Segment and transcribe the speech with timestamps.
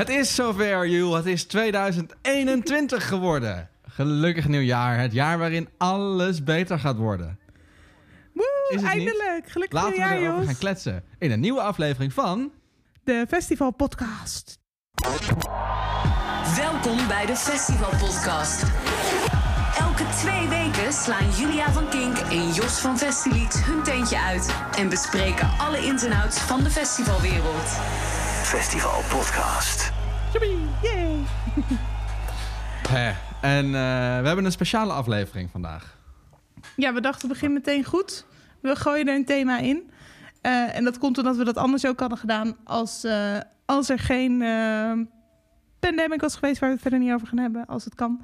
[0.00, 1.16] Het is zover, Jules.
[1.16, 3.68] Het is 2021 geworden.
[3.88, 4.98] Gelukkig nieuwjaar.
[4.98, 7.38] Het jaar waarin alles beter gaat worden.
[8.34, 8.90] Woe, Is het niet?
[8.90, 9.48] eindelijk.
[9.48, 10.46] Gelukkig Laten we nieuwjaar, erover Jos.
[10.46, 11.04] gaan kletsen.
[11.18, 12.52] In een nieuwe aflevering van...
[13.04, 14.58] De Festival Podcast.
[16.56, 18.62] Welkom bij de Festival Podcast.
[19.78, 24.88] Elke twee weken slaan Julia van Kink en Jos van Festilied hun tentje uit en
[24.88, 27.78] bespreken alle ins en outs van de festivalwereld.
[28.50, 29.92] Festival Podcast.
[30.82, 31.18] Yay.
[32.88, 33.12] Hè.
[33.40, 33.72] En eh,
[34.20, 35.96] we hebben een speciale aflevering vandaag.
[36.76, 38.26] Ja, we dachten begin meteen goed.
[38.60, 39.90] We gooien er een thema in.
[40.40, 43.98] Eh, en dat komt omdat we dat anders ook hadden gedaan als, eh, als er
[43.98, 44.92] geen eh,
[45.80, 48.20] pandemic was geweest waar we het verder niet over gaan hebben, als het kan.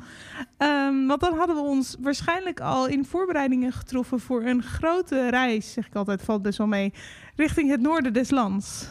[0.56, 5.72] Ehm, want dan hadden we ons waarschijnlijk al in voorbereidingen getroffen voor een grote reis,
[5.72, 6.92] zeg ik altijd, valt best wel mee,
[7.36, 8.88] richting het noorden des lands.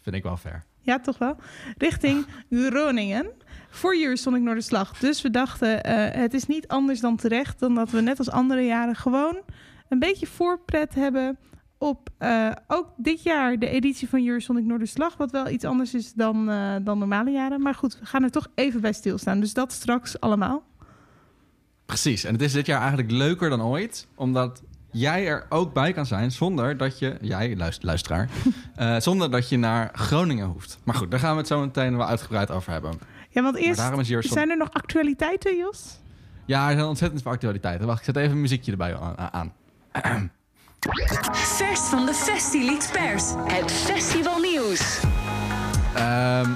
[0.00, 0.64] Vind ik wel fair.
[0.80, 1.36] Ja, toch wel.
[1.78, 3.30] Richting Groningen.
[3.70, 4.98] Voor Eurosonic Noorderslag.
[4.98, 7.58] Dus we dachten, eh, het is niet anders dan terecht...
[7.58, 9.40] dan dat we net als andere jaren gewoon
[9.88, 11.38] een beetje voorpret hebben...
[11.78, 15.16] op eh, ook dit jaar de editie van Eurosonic Noorderslag...
[15.16, 17.62] wat wel iets anders is dan, eh, dan normale jaren.
[17.62, 19.40] Maar goed, we gaan er toch even bij stilstaan.
[19.40, 20.62] Dus dat straks allemaal.
[21.86, 22.24] Precies.
[22.24, 24.06] En het is dit jaar eigenlijk leuker dan ooit.
[24.14, 27.16] Omdat jij er ook bij kan zijn zonder dat je...
[27.20, 28.28] Jij, luister, luisteraar.
[28.76, 30.78] eh, zonder dat je naar Groningen hoeft.
[30.84, 33.00] Maar goed, daar gaan we het zo meteen wel uitgebreid over hebben.
[33.28, 35.98] Ja, want eerst daarom is Eurosonic- zijn er nog actualiteiten, Jos?
[36.44, 37.86] Ja, er zijn ontzettend veel actualiteiten.
[37.86, 39.52] Wacht, ik zet even een muziekje erbij aan.
[39.92, 40.32] aan.
[41.32, 43.24] Vers van de Festilied Pers.
[43.36, 45.00] Het festivalnieuws.
[45.94, 46.50] Ehm,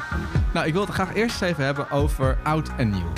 [0.55, 3.13] nou, ik wil het graag eerst even hebben over oud en nieuw.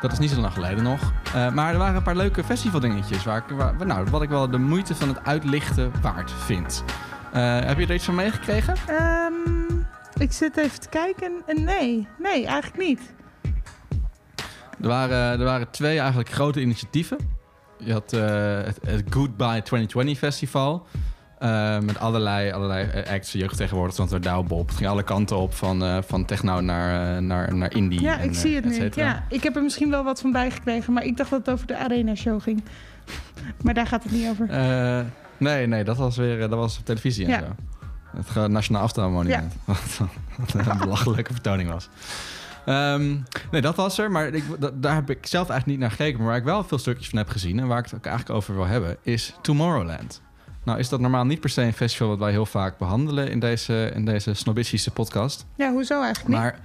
[0.00, 1.12] Dat is niet zo lang geleden nog.
[1.34, 3.24] Eh, maar er waren een paar leuke festivaldingetjes...
[3.24, 6.84] Waar ik, waar, nou, wat ik wel de moeite van het uitlichten waard vind.
[7.32, 8.74] Eh, heb je er iets van meegekregen?
[8.86, 9.32] Ehm,
[10.18, 11.32] ik zit even te kijken.
[11.46, 13.14] En nee, nee, eigenlijk niet.
[14.80, 17.18] Er waren, er waren twee eigenlijk grote initiatieven.
[17.78, 18.20] Je had eh,
[18.64, 20.86] het, het Goodbye 2020 Festival.
[21.38, 24.68] Eh, met allerlei, allerlei eh, acts, jeugdtegenwoordig, want er Douwbob.
[24.68, 28.00] Het ging alle kanten op, van, eh, van techno naar, naar, naar indie.
[28.00, 29.02] Ja, en, ik zie het et nu.
[29.02, 31.66] Ja, ik heb er misschien wel wat van bijgekregen, maar ik dacht dat het over
[31.66, 32.62] de Arena Show ging.
[33.62, 34.48] Maar daar gaat het niet over.
[35.38, 37.38] Nee, nee, dat was weer dat was op televisie en Ja.
[37.38, 37.54] zo.
[38.34, 39.54] Het Nationaal Aftelmonument.
[40.36, 41.88] Wat een belachelijke vertoning was.
[42.66, 43.16] Ehm,
[43.50, 44.10] nee, dat was er.
[44.10, 46.18] Maar ik, da- daar heb ik zelf eigenlijk niet naar gekeken.
[46.18, 47.58] Maar waar ik wel veel stukjes van heb gezien...
[47.58, 48.96] en waar ik het ook eigenlijk over wil hebben...
[49.02, 50.20] is Tomorrowland.
[50.66, 52.08] Nou is dat normaal niet per se een festival...
[52.08, 55.46] wat wij heel vaak behandelen in deze, in deze snobistische podcast.
[55.56, 56.38] Ja, hoezo eigenlijk niet?
[56.38, 56.58] Maar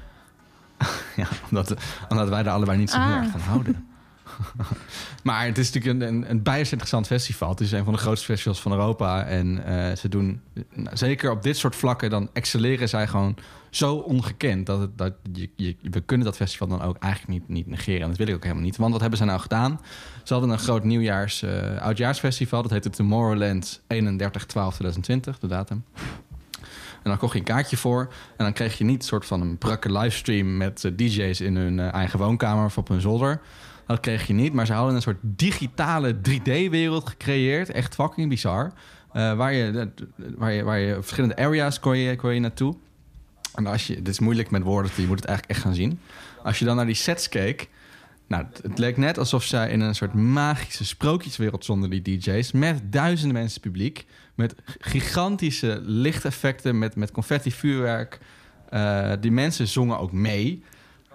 [1.22, 1.74] ja, omdat,
[2.10, 3.24] omdat wij er allebei niet zo heel Ah.
[3.24, 3.88] erg van houden.
[5.24, 7.50] maar het is natuurlijk een, een, een bijzonder interessant festival.
[7.50, 9.24] Het is een van de grootste festivals van Europa.
[9.26, 10.42] En eh, ze doen,
[10.74, 13.36] nou, zeker op dit soort vlakken, dan excelleren zij gewoon
[13.72, 14.66] zo ongekend.
[14.66, 18.02] Dat, het, dat je, je, we kunnen dat festival dan ook eigenlijk niet, niet negeren.
[18.02, 18.78] En dat wil ik ook helemaal niet.
[18.78, 19.80] Want wat hebben ze nou gedaan?
[20.24, 22.62] Ze hadden een groot nieuwjaars, eh, oudjaarsfestival.
[22.62, 25.84] Dat heette Tomorrowland 31-12-2020, de datum.
[27.04, 28.14] En dan kocht je een kaartje voor.
[28.38, 31.56] En dan kreeg je niet een soort van een brakke livestream met eh, DJ's in
[31.56, 33.42] hun eh, eigen woonkamer of op hun zolder.
[33.88, 34.53] Dat kreeg je niet.
[34.53, 37.70] Maar ze hadden een soort digitale 3D-wereld gecreëerd.
[37.70, 38.74] Echt fucking bizar.
[39.12, 39.92] Waar, je,
[40.38, 42.76] waar, je, waar je verschillende areas kon je, kon je naartoe.
[43.56, 46.00] En als je, dit is moeilijk met woorden, je moet het eigenlijk echt gaan zien.
[46.44, 47.70] Als je dan naar die sets keek.
[48.28, 52.52] Nou, het- leek net alsof zij in een soort magische sprookjeswereld zonder die DJ's.
[52.52, 54.06] Met duizenden mensen publiek.
[54.36, 58.20] Met gigantische lichteffecten, met, met confetti, vuurwerk.
[58.70, 60.64] Eh, die mensen zongen ook mee.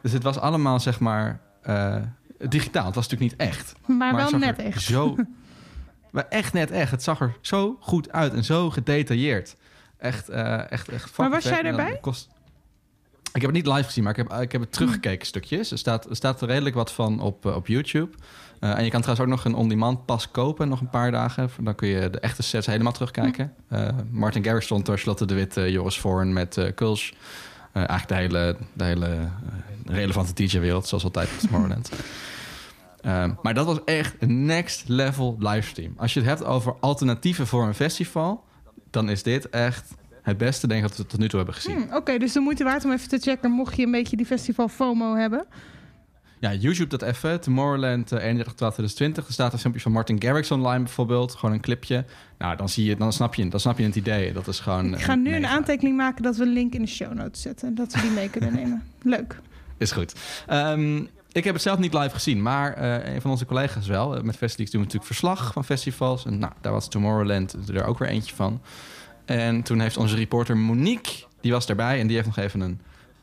[0.02, 1.96] Dus het was allemaal, zeg maar, eh,
[2.48, 2.86] digitaal.
[2.86, 3.72] Het was natuurlijk niet echt.
[3.86, 4.82] maar, het wel net echt.
[4.82, 5.16] Zo,
[6.12, 6.90] maar echt net echt.
[6.90, 9.56] Het zag er zo goed uit en zo gedetailleerd.
[9.98, 11.98] Echt, eh echt, echt fucking was jij dan erbij?
[12.00, 12.28] Kost...
[13.32, 15.70] Ik heb het niet live gezien, maar ik heb, ik heb het teruggekeken stukjes.
[15.70, 18.16] Er staat, er staat er redelijk wat van op, eh, op YouTube.
[18.60, 21.50] Eh, en je kan trouwens ook nog een on-demand pas kopen, nog een paar dagen.
[21.60, 23.54] Dan kun je de echte sets helemaal terugkijken.
[24.10, 26.58] Martin Garrix stond er, Charlotte de Wit, Joris Voorn met.
[27.76, 29.28] Eh, eigenlijk de hele, de hele
[29.84, 31.90] relevante DJ-wereld, zoals altijd op Tomorrowland.
[33.42, 35.94] Maar dat was echt een next level livestream.
[35.96, 38.44] Als je het hebt over alternatieven voor een festival,
[38.90, 41.88] dan is dit echt het beste, denk ik, dat we tot nu toe hebben gezien.
[41.88, 44.26] Hm, Oké, dus de moeite waard om even te checken, mocht je een beetje die
[44.26, 45.46] festival FOMO hebben.
[46.40, 47.40] Ja, YouTube dat even.
[47.40, 49.26] Tomorrowland eh, 31 2020.
[49.26, 51.34] Er staat een filmpje van Martin Garrix online bijvoorbeeld.
[51.34, 52.04] Gewoon een clipje.
[52.38, 54.32] Nou, dan, zie je, dan, snap, je, dan snap je het idee.
[54.32, 54.94] Dat is gewoon...
[54.94, 57.74] Ik ga nu een aantekening maken dat we een link in de show notes zetten.
[57.74, 58.82] Dat we die mee kunnen nemen.
[59.02, 59.40] Leuk.
[59.78, 60.14] Is goed.
[60.46, 61.04] Ehm,
[61.36, 64.16] ik heb het zelf niet live gezien, maar eh, een van onze collega's wel.
[64.16, 66.24] Eh, Met Festivals doen we natuurlijk verslag van festivals.
[66.24, 68.60] En nou, daar was Tomorrowland er ook weer eentje van.
[69.24, 72.00] En toen heeft onze reporter Monique, die was daarbij...
[72.00, 72.80] en die heeft nog even een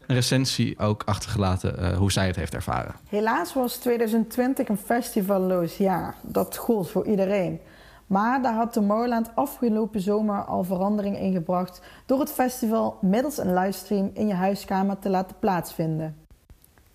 [0.08, 2.96] een recensie ook achtergelaten eh, hoe zij het heeft ervaren.
[3.10, 6.16] Helaas was 2020 een festivalloos jaar.
[6.22, 7.60] Dat gold voor iedereen.
[8.08, 13.54] Maar daar had Tomorrowland afgelopen zomer al verandering in gebracht door het festival middels een
[13.54, 16.23] livestream in je huiskamer te laten plaatsvinden.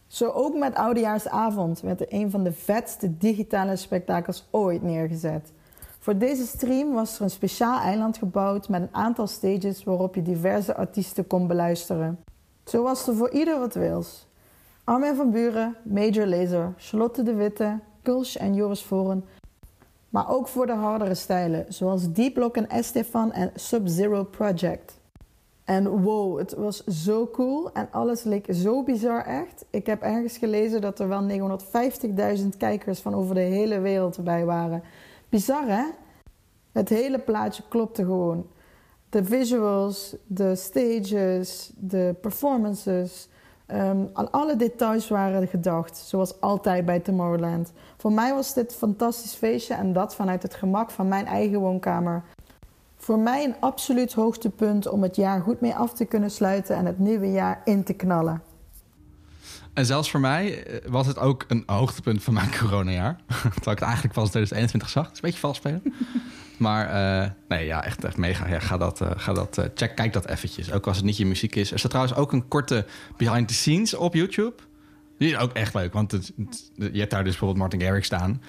[0.09, 5.53] Zo ook met Oudejaarsavond werd er een van de vetste digitale spektakels ooit neergezet.
[5.99, 10.23] Voor deze stream was er een speciaal eiland gebouwd met een aantal stages waarop je
[10.23, 12.19] diverse artiesten kon beluisteren.
[12.65, 14.27] Zo was er voor ieder wat wils.
[14.85, 19.25] Armin van Buren, Major Lazer, Charlotte de Witte, Kulsch en Joris Voren.
[20.09, 24.98] Maar ook voor de hardere stijlen, zoals D-Block en Estefan en Sub-Zero Project.
[25.69, 29.65] En wow, het was zo cool en alles leek zo bizar echt.
[29.71, 31.59] Ik heb ergens gelezen dat er wel
[32.41, 34.83] 950.000 kijkers van over de hele wereld bij waren.
[35.29, 35.85] Bizar hè?
[36.73, 38.47] Het hele plaatje klopte gewoon.
[39.09, 43.29] De visuals, de stages, de performances.
[44.13, 47.73] aan alle details waren gedacht, zoals altijd bij Tomorrowland.
[47.97, 51.61] Voor mij was dit een fantastisch feestje en dat vanuit het gemak van mijn eigen
[51.61, 52.25] woonkamer.
[53.09, 56.87] Voor mij een absoluut hoogtepunt om het jaar goed mee af te kunnen sluiten en
[56.87, 58.43] het nieuwe jaar in te knallen.
[59.75, 63.17] En zelfs voor mij eh, was het ook een hoogtepunt van mijn coronajaar.
[63.27, 65.05] Terwijl ik het eigenlijk pas in 2021 zag.
[65.05, 65.83] Het is een beetje vals spelen.
[66.67, 66.89] maar
[67.23, 68.49] eh, nee, ja, echt, echt mega.
[68.49, 70.73] Ja, ga dat, eh, ga dat, check, kijk dat eventjes.
[70.73, 71.73] Ook als het niet je muziek is.
[71.73, 74.55] Er staat trouwens ook een korte behind the scenes op YouTube.
[75.19, 75.93] Die is ook echt leuk.
[75.93, 78.43] Want het, het- je hebt daar dus bijvoorbeeld Martin Garrix staan.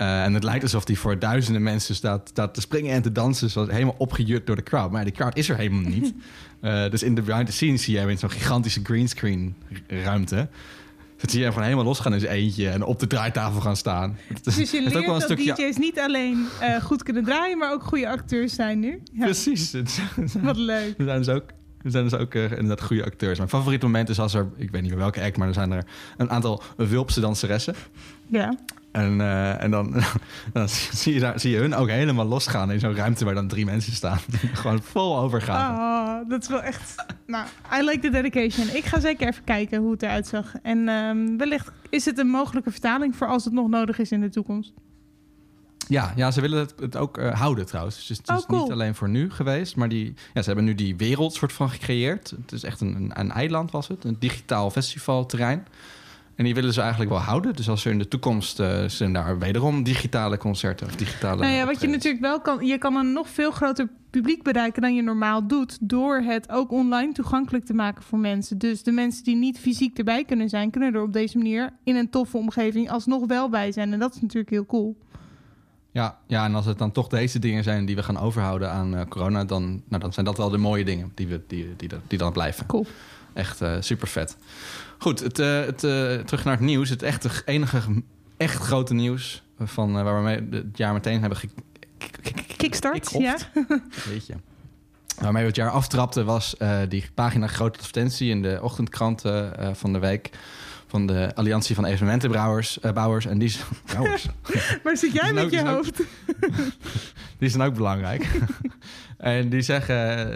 [0.00, 3.12] Eh, en het lijkt alsof hij voor duizenden mensen staat, staat te springen en te
[3.12, 3.50] dansen.
[3.50, 4.90] Zoals helemaal opgejut door de crowd.
[4.90, 6.12] Maar die crowd is er helemaal niet.
[6.60, 9.54] Eh, dus in de behind the scenes zie je hem in zo'n gigantische greenscreen
[9.86, 10.48] ruimte.
[11.16, 12.68] Dat zie je hem gewoon helemaal losgaan in zijn eentje.
[12.68, 14.16] En op de draaitafel gaan staan.
[14.28, 15.54] Het is- Dus je is leert ook wel een dat stukje...
[15.54, 19.02] DJ's niet alleen eh, goed kunnen draaien, maar ook goede acteurs zijn nu.
[19.12, 19.74] Ja, Precies.
[20.42, 20.94] Wat leuk.
[20.98, 21.44] Er zijn dus ook,
[21.82, 23.38] er zijn dus ook eh, inderdaad goede acteurs.
[23.38, 25.72] Mijn favoriete moment is als er, ik weet niet meer welke act, maar er zijn
[25.72, 25.84] er
[26.16, 27.74] een aantal Wulpse danseressen.
[28.26, 28.54] Ja.
[28.92, 29.94] En, eh, en dan,
[30.52, 33.48] dan zie, je daar, zie je hun ook helemaal losgaan in zo'n ruimte waar dan
[33.48, 34.18] drie mensen staan.
[34.52, 35.76] Gewoon vol overgaan.
[35.76, 36.94] Oh, dat is wel echt...
[37.26, 37.46] Nou,
[37.80, 38.76] I like the dedication.
[38.76, 40.54] Ik ga zeker even kijken hoe het eruit zag.
[40.62, 44.20] En ehm, wellicht is het een mogelijke vertaling voor als het nog nodig is in
[44.20, 44.72] de toekomst.
[45.90, 48.06] Ja, ja, ze willen het, het ook eh, houden trouwens.
[48.06, 48.62] Dus het is Oh, cool.
[48.62, 51.70] niet alleen voor nu geweest, maar die, ja, ze hebben nu die wereld soort van
[51.70, 52.30] gecreëerd.
[52.30, 55.66] Het is echt een, een, een eiland was het, een digitaal festivalterrein.
[56.34, 57.56] En die willen ze eigenlijk wel houden.
[57.56, 61.40] Dus als er in de toekomst eh, zijn daar wederom digitale concerten of digitale.
[61.40, 62.66] Nou ja, wat je natuurlijk wel kan...
[62.66, 65.78] Je kan een nog veel groter publiek bereiken dan je normaal doet...
[65.80, 68.58] door het ook online toegankelijk te maken voor mensen.
[68.58, 70.70] Dus de mensen die niet fysiek erbij kunnen zijn...
[70.70, 73.92] kunnen er op deze manier in een toffe omgeving alsnog wel bij zijn.
[73.92, 74.96] En dat is natuurlijk heel cool.
[75.92, 78.96] Ja, ja, en als het dan toch deze dingen zijn die we gaan overhouden aan
[78.96, 81.88] eh, corona, dan, nou, dan zijn dat wel de mooie dingen die, we, die, die,
[82.06, 82.66] die dan blijven.
[82.66, 82.86] Cool.
[83.32, 84.36] Echt super vet.
[84.98, 86.88] Goed, het, eh, het, eh, terug naar het nieuws.
[86.88, 88.02] Het echte, enige
[88.36, 91.38] echt grote nieuws van, eh, waar we mee het jaar meteen hebben
[92.56, 93.36] Kickstart, ja.
[94.08, 94.34] Weet je.
[95.20, 99.70] Waarmee we het jaar aftrapten was eh, die pagina grote advertentie in de ochtendkranten eh,
[99.74, 100.30] van de week
[100.90, 102.80] van de Alliantie van Evenementenbouwers.
[102.80, 104.26] eh, bouwers, en die, is- brouwers.
[104.84, 106.00] Waar zit jij met ook- je ook- hoofd?
[107.38, 108.30] die zijn ook belangrijk.
[109.18, 110.28] en die zeggen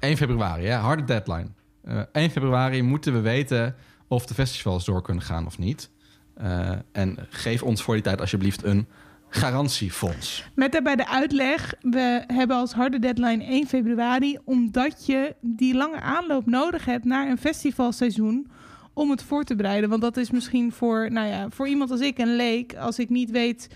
[0.00, 1.46] eh, 1 februari, ja, harde deadline.
[1.84, 3.74] Eh 1 februari moeten we weten
[4.08, 5.90] of de festivals door kunnen gaan of niet.
[6.36, 8.86] Eh, en geef ons voor die tijd alsjeblieft een
[9.28, 10.44] garantiefonds.
[10.54, 14.38] Met daarbij de uitleg, we hebben als harde deadline 1 februari...
[14.44, 18.50] omdat je die lange aanloop nodig hebt naar een festivalseizoen...
[18.92, 19.90] om het voor te bereiden.
[19.90, 22.74] Want dat is misschien voor, nou ja, voor iemand als ik, een leek...
[22.74, 23.68] als ik niet weet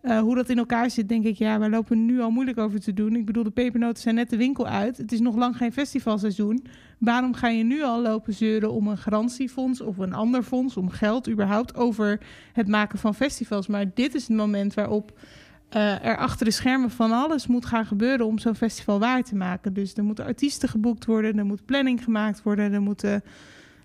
[0.00, 1.36] eh, hoe dat in elkaar zit, denk ik...
[1.36, 3.16] ja, wij lopen nu al moeilijk over te doen.
[3.16, 4.96] Ik bedoel, de pepernoten zijn net de winkel uit.
[4.96, 6.66] Het is nog lang geen festivalseizoen.
[6.98, 9.80] Waarom ga je nu al lopen zeuren om een garantiefonds...
[9.80, 11.74] of een ander fonds, om geld überhaupt...
[11.74, 12.20] over
[12.52, 13.66] het maken van festivals?
[13.66, 15.18] Maar dit is het moment waarop
[15.68, 19.34] eh, er achter de schermen van alles moet gaan gebeuren om zo'n festival waar te
[19.34, 19.72] maken.
[19.72, 23.22] Dus er moeten artiesten geboekt worden, er moet planning gemaakt worden, er moeten.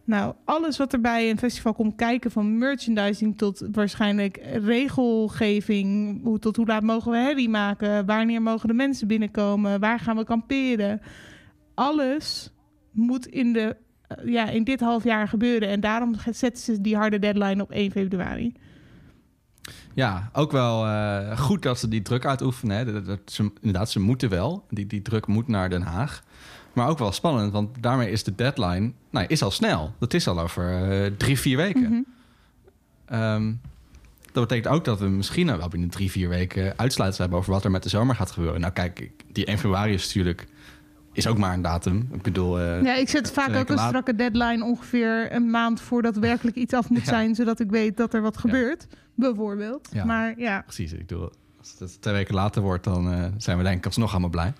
[0.07, 6.39] Nou, alles wat er bij een festival komt kijken, van merchandising tot waarschijnlijk regelgeving, hoe,
[6.39, 10.23] tot hoe laat mogen we herrie maken, wanneer mogen de mensen binnenkomen, waar gaan we
[10.23, 11.01] kamperen.
[11.73, 12.53] Alles
[12.91, 13.75] moet in, de,
[14.07, 17.71] eh, ja, in dit half jaar gebeuren en daarom zetten ze die harde deadline op
[17.71, 18.53] 1 februari.
[19.93, 22.77] Ja, ook wel eh, goed dat ze die druk uitoefenen.
[22.77, 22.93] Hè.
[22.93, 24.65] Dat, dat ze, inderdaad, ze moeten wel.
[24.69, 26.23] Die, die druk moet naar Den Haag.
[26.77, 29.93] Maar ook wel spannend, want daarmee is de deadline nou, is al snel.
[29.99, 31.81] Dat is al over eh, drie, vier weken.
[31.81, 32.01] Mhm.
[33.05, 33.53] Ehm,
[34.31, 37.63] dat betekent ook dat we misschien wel binnen drie, vier weken uitsluitsel hebben over wat
[37.63, 38.61] er met de zomer gaat gebeuren.
[38.61, 40.47] Nou, kijk, die 1 februari is natuurlijk
[41.11, 42.09] is ook maar een datum.
[42.13, 45.81] Ik bedoel, eh, Ja, ik zet vaak ook een later- strakke deadline ongeveer een maand
[45.81, 47.05] voordat werkelijk iets af moet Ja.
[47.05, 49.89] zijn, zodat ik weet dat er wat gebeurt, bijvoorbeeld.
[49.91, 50.05] Ja.
[50.05, 53.63] Maar ja, Precies, ik bedoel, als het twee weken later wordt, dan eh, zijn we
[53.63, 54.53] denk ik alsnog allemaal blij.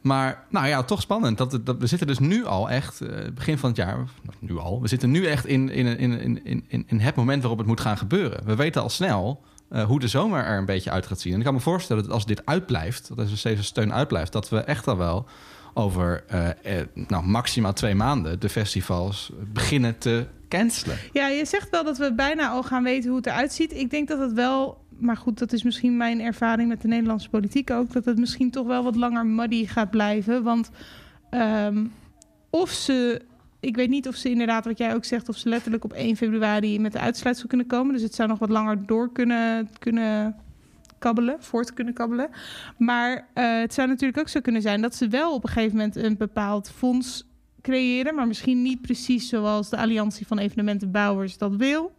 [0.00, 1.38] Maar nou ja, toch spannend.
[1.38, 3.98] Dat, dat, we zitten dus nu al echt, eh, begin van het jaar,
[4.38, 7.66] nu al, we zitten nu echt in, in, in, in, in, het moment waarop het
[7.66, 8.44] moet gaan gebeuren.
[8.44, 11.32] We weten al snel eh, hoe de zomer er een beetje uit gaat zien.
[11.32, 14.48] En ik kan me voorstellen dat als dit uitblijft, dat als deze steun uitblijft, dat
[14.48, 15.26] we echt al wel
[15.74, 20.98] over eh, eh, nou, maximaal twee maanden de festivals beginnen te cancelen.
[21.12, 23.74] Ja, je zegt wel dat we bijna al gaan weten hoe het eruit ziet.
[23.74, 27.28] Ik denk dat het wel, maar goed, dat is misschien mijn ervaring met de Nederlandse
[27.28, 30.42] politiek ook, dat het misschien toch wel wat langer muddy gaat blijven.
[30.42, 30.70] Want
[31.30, 31.84] ehm,
[32.50, 33.22] of ze,
[33.60, 36.16] ik weet niet of ze inderdaad, wat jij ook zegt, of ze letterlijk op 1
[36.16, 37.92] februari met de uitsluitsel kunnen komen.
[37.92, 40.36] Dus het zou nog wat langer door kunnen, kunnen
[40.98, 42.28] kabbelen, voort kunnen kabbelen.
[42.78, 45.76] Maar eh, het zou natuurlijk ook zo kunnen zijn dat ze wel op een gegeven
[45.76, 47.26] moment een bepaald fonds
[47.62, 51.92] creëren, maar misschien niet precies zoals de Alliantie van Evenementenbouwers dat wil.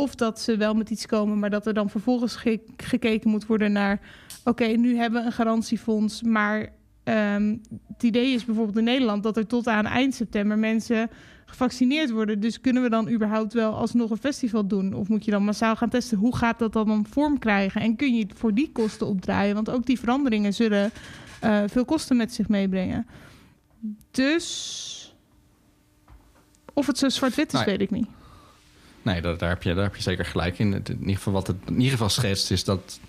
[0.00, 3.46] Of dat ze wel met iets komen, maar dat er dan vervolgens ge- gekeken moet
[3.46, 4.00] worden naar:
[4.44, 6.72] oké, nu hebben we een garantiefonds, maar
[7.04, 7.56] ehm,
[7.92, 11.10] het idee is bijvoorbeeld in Nederland dat er tot aan eind september mensen
[11.46, 12.40] gevaccineerd worden.
[12.40, 14.94] Dus kunnen we dan überhaupt wel alsnog een festival doen?
[14.94, 16.18] Of moet je dan massaal gaan testen?
[16.18, 17.80] Hoe gaat dat dan een vorm krijgen?
[17.80, 19.54] En kun je het voor die kosten opdraaien?
[19.54, 20.90] Want ook die veranderingen zullen
[21.40, 23.06] eh, veel kosten met zich meebrengen.
[24.10, 25.14] Dus.
[26.72, 28.06] Of het zo zwart-wit is, Nou weet ik niet.
[29.02, 30.72] Nee, daar, daar, heb je, daar heb je zeker gelijk in.
[30.72, 33.00] In ieder geval wat het in ieder geval schetst is dat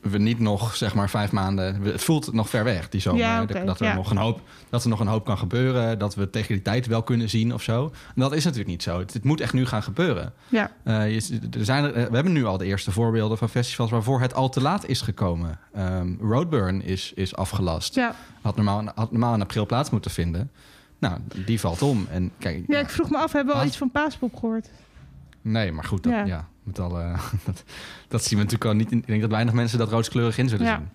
[0.00, 1.82] we niet nog zeg maar vijf maanden.
[1.82, 3.20] Het voelt nog ver weg die zomer.
[3.20, 3.94] Ja, dat er ja.
[3.94, 5.98] nog een hoop dat er nog een hoop kan gebeuren.
[5.98, 7.84] Dat we tegen die tijd wel kunnen zien of zo.
[8.14, 8.98] En dat is natuurlijk niet zo.
[8.98, 10.32] Het, het moet echt nu gaan gebeuren.
[10.48, 13.48] Ja, Eh, je, er zijn er, eh, we hebben nu al de eerste voorbeelden van
[13.48, 15.58] festivals waarvoor het al te laat is gekomen.
[15.74, 17.94] Ehm, Roadburn is, is afgelast.
[17.94, 18.14] ja.
[18.40, 20.50] Had, normaal, had normaal in april plaats moeten vinden.
[20.98, 22.06] Nou, die valt om.
[22.10, 24.68] En kijk, ja, ik vroeg me af, hebben we al iets van Paaspop gehoord?
[25.42, 26.24] Nee, maar goed, dat, ja.
[26.24, 26.48] Ja.
[26.62, 27.14] met alle,
[27.46, 27.64] dat,
[28.08, 28.92] dat zien we natuurlijk al niet.
[28.92, 30.76] in- Ik denk dat weinig mensen dat roodskleurig in zullen Ja.
[30.76, 30.88] zien.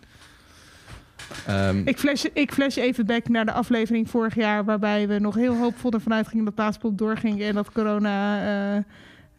[1.48, 4.66] Ehm, Ik flash, ik flash even back naar de aflevering vorig jaar...
[4.66, 7.42] waarbij we nog heel hoopvol ervan uitgingen dat Paaspop doorging...
[7.42, 8.40] en dat corona
[8.76, 8.84] eh,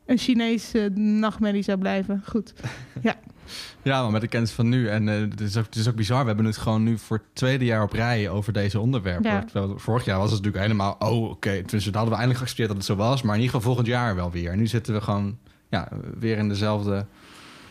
[0.06, 2.22] een Chinese nachtmerrie zou blijven.
[2.28, 2.52] Goed.
[3.82, 4.88] ja, maar met de kennis van nu.
[4.88, 6.20] En eh, het, is ook, het is ook bizar.
[6.20, 9.30] We hebben het gewoon nu voor het tweede jaar op rij over deze onderwerpen.
[9.30, 9.44] Ja.
[9.44, 10.96] Terwijl vorig jaar was het natuurlijk helemaal...
[10.98, 11.62] Oh, oké.
[11.66, 13.22] Dus dat hadden we eindelijk geaccepteerd dat het zo was.
[13.22, 14.50] Maar in ieder geval volgend jaar wel weer.
[14.50, 17.06] En nu zitten we gewoon ja, weer in dezelfde,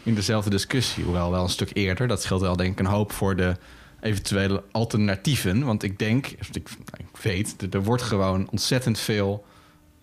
[0.04, 1.04] in dezelfde discussie.
[1.04, 2.08] Hoewel wel een stuk eerder.
[2.08, 3.56] Dat scheelt wel denk ik een hoop voor de
[4.00, 5.66] eventuele alternatieven.
[5.66, 9.46] Want ik denk, ik, ik weet, er, er wordt gewoon ontzettend veel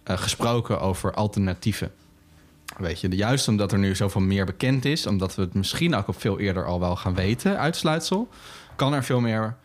[0.02, 1.90] eh, gesproken over alternatieven.
[2.79, 6.09] Weet je, juist omdat er nu zoveel meer bekend is, omdat we het misschien ook
[6.09, 8.29] op veel eerder al wel gaan weten, uitsluitsel,
[8.76, 9.57] kan er veel meer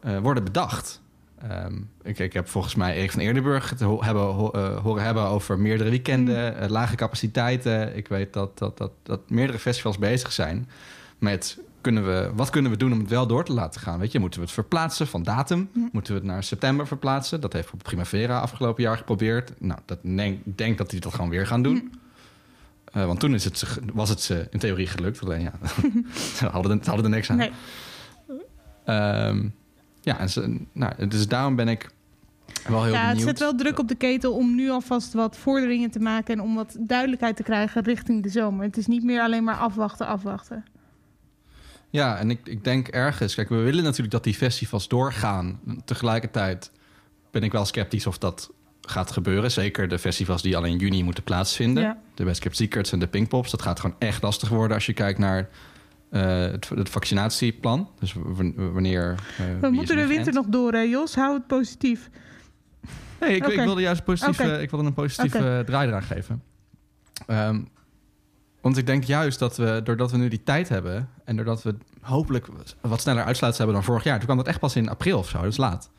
[0.00, 1.00] eh, worden bedacht.
[1.42, 5.02] Ehm, ik, ik heb volgens mij Erik van Eerdenburg het ho- hebben, ho- eh, horen
[5.04, 7.96] hebben over meerdere weekenden, eh, lage capaciteiten.
[7.96, 10.68] Ik weet dat, dat, dat, dat meerdere festivals bezig zijn
[11.18, 13.98] met kunnen we, wat kunnen we doen om het wel door te laten gaan?
[13.98, 15.70] Weet je, moeten we het verplaatsen van datum?
[15.92, 17.40] Moeten we het naar september verplaatsen?
[17.40, 19.52] Dat heeft Primavera afgelopen jaar geprobeerd.
[19.58, 21.92] Nou, dat denk, ik denk dat die dat gewoon weer gaan doen.
[22.98, 25.22] Eh, want toen is het, was het ze in theorie gelukt.
[25.22, 25.52] Alleen ja,
[26.36, 27.36] ze hadden, er- ze hadden er niks aan.
[27.36, 27.50] Nee.
[28.84, 29.48] Ehm,
[30.00, 31.90] ja, en ze, nou, dus daarom ben ik
[32.68, 35.90] wel heel ja, het zet wel druk op de ketel om nu alvast wat vorderingen
[35.90, 36.34] te maken...
[36.34, 38.64] en om wat duidelijkheid te krijgen richting de zomer.
[38.64, 40.64] Het is niet meer alleen maar afwachten, afwachten.
[41.90, 43.34] Ja, en ik, ik denk ergens...
[43.34, 45.60] Kijk, we willen natuurlijk dat die festivals doorgaan.
[45.84, 46.70] Tegelijkertijd
[47.30, 48.50] ben ik wel sceptisch of dat
[48.90, 49.50] gaat gebeuren.
[49.50, 51.82] Zeker de festivals die al in juni moeten plaatsvinden.
[51.82, 51.98] Ja.
[52.14, 53.50] De Best Kept Secrets en de Pinkpops.
[53.50, 55.48] Dat gaat gewoon echt lastig worden als je kijkt naar
[56.10, 57.88] eh, het, het vaccinatieplan.
[57.98, 58.14] Dus
[58.56, 59.14] wanneer...
[59.38, 61.14] eh, We moeten de winter nog door, hè, Jos?
[61.14, 62.10] Hou het positief.
[63.20, 66.42] Nee, ik, ik wilde juist positief, eh, ik wilde een positieve eh, draai eraan geven.
[67.26, 67.60] Ehm,
[68.60, 71.08] want ik denk juist dat we, doordat we nu die tijd hebben...
[71.24, 72.46] en doordat we hopelijk
[72.80, 74.16] wat sneller uitsluitsel hebben dan vorig jaar...
[74.16, 75.90] toen kwam dat echt pas in april of zo, dat is laat.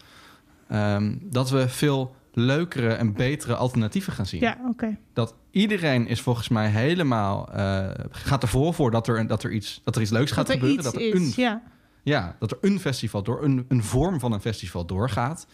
[0.68, 4.40] Ehm, dat we veel leukere en betere alternatieven gaan zien.
[4.42, 4.98] Ja, oké.
[5.14, 7.52] Dat iedereen is volgens mij helemaal...
[7.52, 10.56] eh, gaat ervoor voor dat er, dat er, iets, dat er iets leuks gaat Dat
[10.56, 10.84] gebeuren.
[10.84, 11.62] dat er is, een ja.
[12.04, 15.48] ja, dat er een festival door, een, een vorm van een festival doorgaat.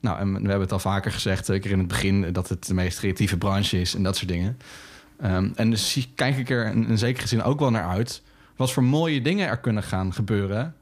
[0.00, 2.74] Nou, en we hebben het al vaker gezegd, zeker in het begin, dat het de
[2.74, 4.58] meest creatieve branche is en dat soort dingen.
[5.20, 8.22] Ehm, en dus kijk ik er in, in zekere zin ook wel naar uit.
[8.56, 10.74] Wat voor mooie dingen er kunnen gaan gebeuren.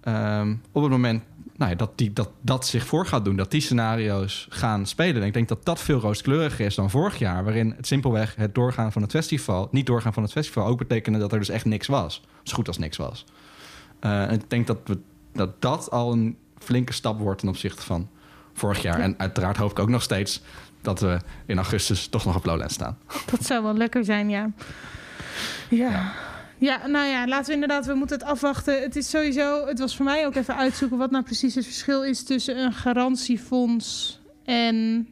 [0.00, 1.22] ehm, op het moment
[1.62, 5.20] nou ja, dat, die, dat dat zich voor gaat doen, dat die scenario's gaan spelen.
[5.20, 8.54] En ik denk dat dat veel rooskleuriger is dan vorig jaar, waarin het simpelweg het
[8.54, 11.64] doorgaan van het festival, niet doorgaan van het festival, ook betekende dat er dus echt
[11.64, 12.22] niks was.
[12.42, 13.24] Zo goed als niks was.
[14.00, 14.98] Eh, en ik denk dat, we,
[15.32, 18.08] dat dat al een flinke stap wordt ten opzichte van
[18.52, 19.00] vorig jaar.
[19.00, 20.42] En uiteraard hoop ik ook nog steeds
[20.80, 22.98] dat we in augustus toch nog op Lowland staan.
[23.30, 24.50] Dat zou wel lekker zijn, ja.
[25.68, 25.90] Ja.
[25.90, 26.12] Ja,
[26.70, 28.82] nou ja, laten we inderdaad, we moeten het afwachten.
[28.82, 32.04] Het is sowieso, het was voor mij ook even uitzoeken wat nou precies het verschil
[32.04, 35.08] is tussen een garantiefonds en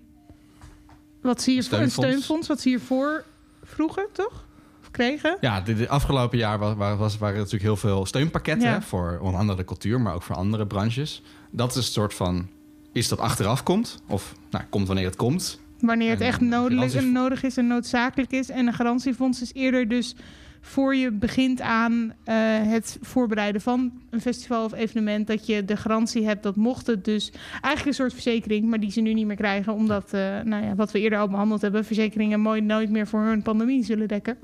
[1.23, 2.49] wat zie je voor een Steunfonds.
[2.49, 3.25] wat ze hiervoor
[3.63, 4.45] vroegen, toch?
[4.81, 5.37] Of kregen?
[5.41, 8.75] Ja, de, de afgelopen jaar was, was, waren er natuurlijk heel veel steunpakketten Ja.
[8.75, 11.23] hè, voor onder andere de cultuur, maar ook voor andere branches.
[11.51, 12.49] Dat is een soort van
[12.93, 15.61] iets dat achteraf komt, of nou, komt wanneer het komt.
[15.81, 18.49] Wanneer het En echt nodig, nodig is en noodzakelijk is.
[18.49, 20.15] En een garantiefonds is eerder dus
[20.61, 25.27] voor je begint aan eh, het voorbereiden van een festival of evenement.
[25.27, 28.91] Dat je de garantie hebt dat mocht het dus eigenlijk een soort verzekering, maar die
[28.91, 29.73] ze nu niet meer krijgen.
[29.73, 33.21] Omdat, eh, nou ja, wat we eerder al behandeld hebben, verzekeringen mooi nooit meer voor
[33.21, 34.39] hun pandemie zullen dekken.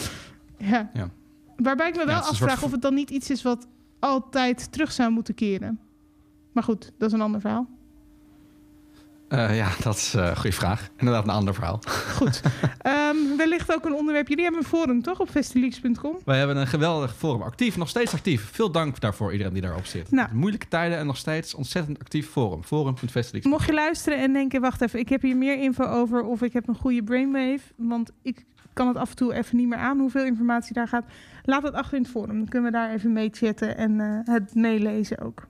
[0.58, 0.90] ja.
[0.94, 1.10] Ja.
[1.56, 3.66] Waarbij ik me wel afvraag soort- of het dan niet iets is wat
[3.98, 5.78] altijd terug zou moeten keren.
[6.52, 7.66] Maar goed, dat is een ander verhaal.
[9.28, 10.88] Eh, ja, dat is eh, een goede vraag.
[10.96, 11.80] Inderdaad, een ander verhaal.
[12.14, 12.40] Goed.
[12.78, 14.28] Ehm, wellicht ook een onderwerp.
[14.28, 15.20] Jullie hebben een forum, toch?
[15.20, 16.18] Op festileaks.com.
[16.24, 17.42] Wij hebben een geweldig forum.
[17.42, 18.50] Actief, nog steeds actief.
[18.52, 20.10] Veel dank daarvoor iedereen die daarop zit.
[20.10, 20.28] Nou.
[20.32, 22.64] Moeilijke tijden en nog steeds ontzettend actief forum.
[22.64, 23.46] Forum.festileaks.
[23.46, 26.52] Mocht je luisteren en denken, wacht even, ik heb hier meer info over of ik
[26.52, 29.98] heb een goede brainwave, want ik kan het af en toe even niet meer aan
[29.98, 31.04] hoeveel informatie daar gaat.
[31.42, 32.36] Laat het achter in het forum.
[32.36, 35.46] Dan kunnen we daar even mee chatten en eh, het meelezen ook.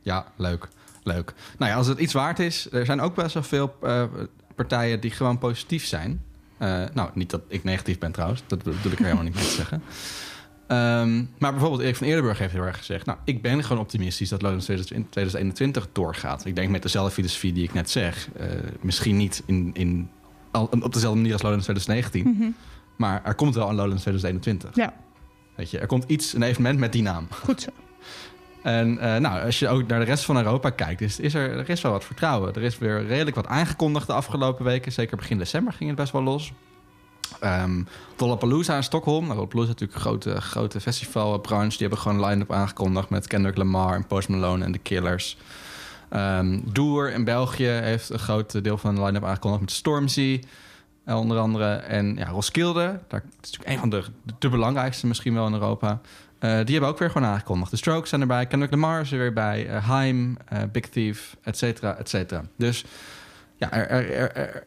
[0.00, 0.68] Ja, leuk.
[1.08, 1.34] Leuk.
[1.58, 4.04] Nou ja, als het iets waard is, er zijn ook best wel veel eh,
[4.54, 6.22] partijen die gewoon positief zijn.
[6.58, 9.44] Eh, nou, niet dat ik negatief ben trouwens, dat bedoel ik er helemaal niet mee
[9.44, 9.82] te zeggen.
[10.66, 13.06] Ehm, maar bijvoorbeeld Erik van Eerdenburg heeft heel erg gezegd...
[13.06, 16.44] nou, ik ben gewoon optimistisch dat Lowlands 2021 doorgaat.
[16.44, 18.28] Ik denk met dezelfde filosofie die ik net zeg.
[18.36, 18.46] Eh,
[18.80, 20.10] misschien niet in, in,
[20.52, 22.36] op dezelfde manier als Lowlands 2019...
[22.36, 22.50] Mhm.
[22.96, 24.74] maar er komt wel een Lowlands 2021.
[24.74, 24.94] Ja,
[25.58, 27.26] Weet je, er komt iets, een evenement met die naam.
[27.30, 27.70] goed zo.
[28.62, 31.58] En eh, nou, als je ook naar de rest van Europa kijkt, is, is er,
[31.58, 32.54] er is wel wat vertrouwen.
[32.54, 34.92] Er is weer redelijk wat aangekondigd de afgelopen weken.
[34.92, 36.52] Zeker begin december ging het best wel los.
[38.16, 39.26] Lollapalooza in Stockholm.
[39.26, 41.78] Nou, is natuurlijk een grote, grote festivalbranche.
[41.78, 45.36] Die hebben gewoon een line-up aangekondigd met Kendrick Lamar en Post Malone en The Killers.
[46.08, 50.40] Ehm Doer in België heeft een groot deel van de line-up aangekondigd met Stormzy.
[51.04, 51.74] eh, onder andere.
[51.74, 54.04] En ja, Roskilde, dat is natuurlijk een van de,
[54.38, 56.00] de belangrijkste misschien wel in Europa.
[56.38, 57.70] Eh, die hebben ook weer gewoon aangekondigd.
[57.70, 61.36] De Strokes zijn erbij, Kendrick Lamar is er weer bij, eh Haim, eh, Big Thief,
[61.42, 62.44] et cetera, et cetera.
[62.56, 62.84] Dus
[63.56, 64.64] ja, er, er, er,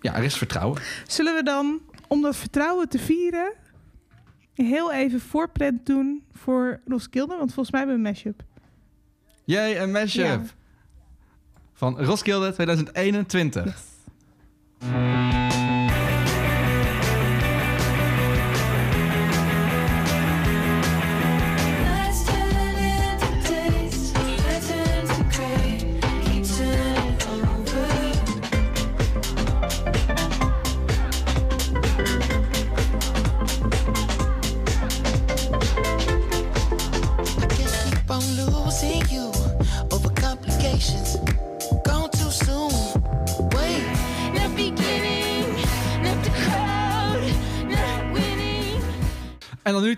[0.00, 0.80] ja, er is vertrouwen.
[1.06, 3.52] Zullen we dan, om dat vertrouwen te vieren,
[4.54, 7.36] heel even voorpret doen voor Roskilde?
[7.36, 8.42] Want volgens mij hebben we een mashup.
[9.44, 10.40] Jee, een mashup Ja.
[11.74, 13.64] van Roskilde 2021.
[13.64, 15.41] Let's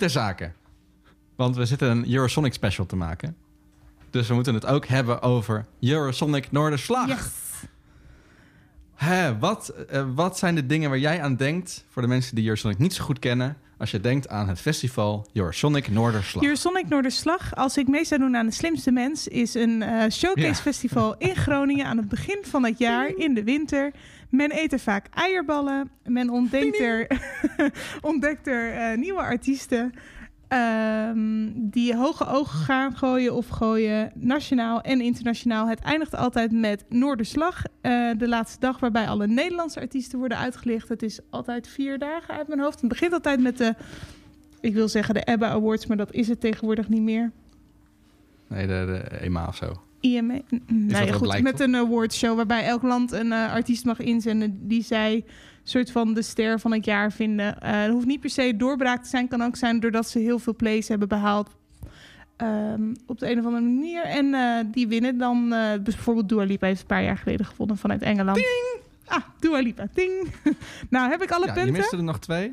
[0.05, 0.53] ter zake.
[1.37, 3.37] Want we zitten een Eurosonic special te maken.
[4.11, 7.07] Dus we moeten het ook hebben over Eurosonic Noorderslag.
[7.09, 7.29] Yes.
[8.95, 11.85] Hè, wat, eh, wat zijn de dingen waar jij aan denkt...
[11.89, 13.57] voor de mensen die Eurosonic niet zo goed kennen...
[13.79, 16.43] als je denkt aan het festival Eurosonic Noorderslag?
[16.45, 17.55] Hier Sonic Noorderslag.
[17.55, 20.55] Als ik mee zou doen aan de slimste mens, is een eh, showcase Ja.
[20.55, 23.93] festival in Groningen aan het begin van het jaar in de winter.
[24.31, 25.91] Men eet er vaak eierballen.
[26.05, 27.07] Men ontdekt er,
[28.11, 29.93] ontdekt er eh, nieuwe artiesten.
[30.49, 35.69] ehm, die hoge ogen gaan gooien of gooien, nationaal en internationaal.
[35.69, 40.89] Het eindigt altijd met Noorderslag, eh, de laatste dag waarbij alle Nederlandse artiesten worden uitgelicht.
[40.89, 42.81] Het is altijd vier dagen uit mijn hoofd.
[42.81, 43.75] Het begint altijd met de
[44.65, 47.33] ik wil zeggen de ABBA Awards, maar dat is het tegenwoordig niet meer.
[48.47, 49.84] Nee, de, de EMA of zo.
[50.05, 50.43] IME.
[51.07, 51.61] het goed, met op?
[51.61, 55.25] een awardshow waarbij elk land een eh, artiest mag inzenden die zij
[55.63, 57.61] soort van de ster van het jaar vinden.
[57.61, 60.39] Eh het hoeft niet per se doorbraak te zijn, kan ook zijn doordat ze heel
[60.39, 61.51] veel plays hebben behaald.
[62.37, 64.03] ehm, op de een of andere manier.
[64.05, 65.53] En eh, die winnen dan.
[65.53, 68.37] eh, dus bijvoorbeeld Dua Lipa heeft een paar jaar geleden gewonnen vanuit Engeland.
[68.37, 68.83] Ding!
[69.07, 70.33] Ah, Dua Lipa, ding!
[70.91, 71.73] nou, heb ik alle Ja, je punten?
[71.81, 72.53] miste er nog twee.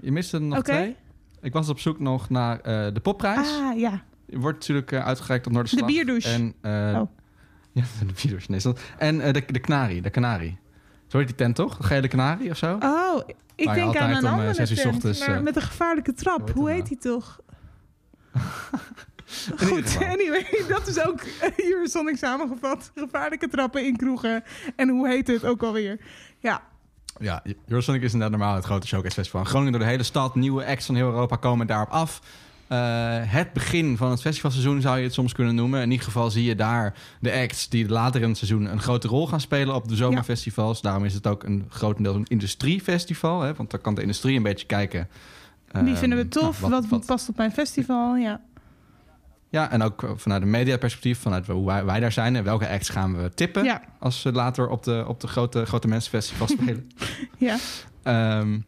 [0.00, 0.72] Je miste er nog Oké.
[0.72, 0.96] twee.
[1.42, 3.58] Ik was op zoek nog naar eh, de popprijs.
[3.60, 4.02] Ah, ja.
[4.26, 5.86] Wordt natuurlijk eh, uitgereikt op Noorderslag.
[5.86, 6.28] De bierdouche.
[6.28, 7.10] En, eh, Oh.
[7.72, 8.50] Ja, de bierdouche.
[8.50, 10.58] Nee, en eh, de, de kanarie, de kanarie.
[11.06, 11.76] Zo heet die tent toch?
[11.76, 12.78] De gele kanarie of zo?
[12.80, 13.22] Oh,
[13.54, 16.38] ik denk aan een om, andere tent, ochtends, maar met een gevaarlijke trap.
[16.38, 17.40] hoe heet Hoe heet die toch?
[19.68, 21.20] Goed, anyway, dat is ook
[21.56, 22.90] Eurosonic samengevat.
[22.94, 24.44] Gevaarlijke trappen in kroegen.
[24.76, 26.00] En hoe heet het ook alweer?
[26.38, 26.62] Ja,
[27.18, 29.40] Ja, Eurosonic is inderdaad normaal het grote showcase festival.
[29.40, 32.20] In Groningen door de hele stad, nieuwe acts van heel Europa komen daarop af.
[32.68, 35.82] Eh, het begin van het festivalseizoen zou je het soms kunnen noemen.
[35.82, 39.08] In ieder geval zie je daar de acts die later in het seizoen een grote
[39.08, 40.80] rol gaan spelen op de zomerfestivals.
[40.80, 43.40] Daarom is het ook een grotendeels een industriefestival.
[43.40, 45.08] Hè, want daar kan de industrie een beetje kijken.
[45.72, 46.60] die ehm, vinden we tof.
[46.60, 48.16] nou, wat, past op mijn festival?
[48.16, 48.40] Ja.
[49.48, 52.88] Ja, en ook vanuit een mediaperspectief, vanuit hoe wij, wij daar zijn en welke acts
[52.88, 56.88] gaan we tippen Ja, als ze later op de, op de grote, grote mensenfestivals spelen.
[57.38, 57.56] ja.
[58.02, 58.58] Ehm,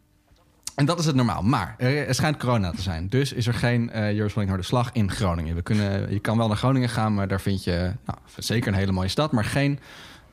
[0.79, 1.41] en dat is het normaal.
[1.41, 3.07] Maar er, schijnt corona te zijn.
[3.07, 5.55] Dus is er geen eh Eurosonic naar de slag in Groningen.
[5.55, 8.79] We kunnen, je kan wel naar Groningen gaan, maar daar vind je nou, zeker een
[8.79, 9.79] hele mooie stad, maar geen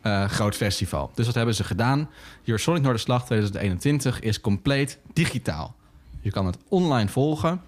[0.00, 1.10] eh, groot festival.
[1.14, 2.08] Dus wat hebben ze gedaan?
[2.44, 5.74] Eurosonic Noorderslag 2021 is compleet digitaal.
[6.20, 7.60] Je kan het online volgen.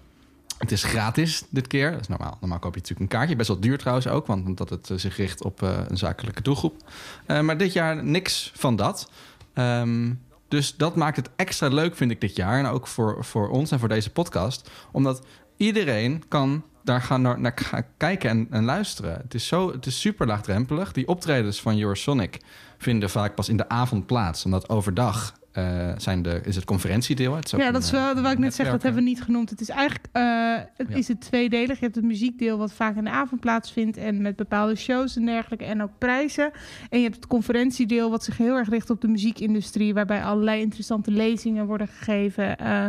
[0.57, 1.91] Het is gratis dit keer.
[1.91, 2.37] Dat is normaal.
[2.39, 3.35] Normaal koop je natuurlijk een kaartje.
[3.35, 6.41] Best wel duur trouwens ook, want omdat het eh, zich richt op eh, een zakelijke
[6.41, 6.89] doelgroep.
[7.25, 9.09] Eh, maar dit jaar niks van dat.
[9.53, 10.11] Ehm,
[10.49, 12.59] dus dat maakt het extra leuk, vind ik, dit jaar.
[12.59, 14.69] En ook voor, voor ons en voor deze podcast.
[14.91, 15.25] Omdat
[15.57, 19.19] iedereen kan daar gaan naar, naar kijken en, en luisteren.
[19.23, 20.91] Het is, zo, het is super laagdrempelig.
[20.91, 22.41] Die optredens van Eurosonic
[22.77, 24.45] vinden vaak pas in de avond plaats.
[24.45, 27.35] Omdat overdag eh, zijn de, is het conferentiedeel.
[27.35, 29.09] Het is ook ja, dat is wel, dat wou ik net zeggen, dat hebben we
[29.09, 29.49] niet genoemd.
[29.49, 30.95] Het is eigenlijk eh, het Ja.
[30.95, 31.77] is het tweedelig.
[31.79, 35.25] Je hebt het muziekdeel wat vaak in de avond plaatsvindt en met bepaalde shows en
[35.25, 36.51] dergelijke en ook prijzen.
[36.89, 40.61] En je hebt het conferentiedeel wat zich heel erg richt op de muziekindustrie, waarbij allerlei
[40.61, 42.57] interessante lezingen worden gegeven.
[42.57, 42.85] Eh,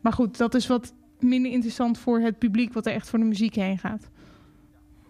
[0.00, 3.24] maar goed, dat is wat minder interessant voor het publiek wat er echt voor de
[3.24, 4.08] muziek heen gaat.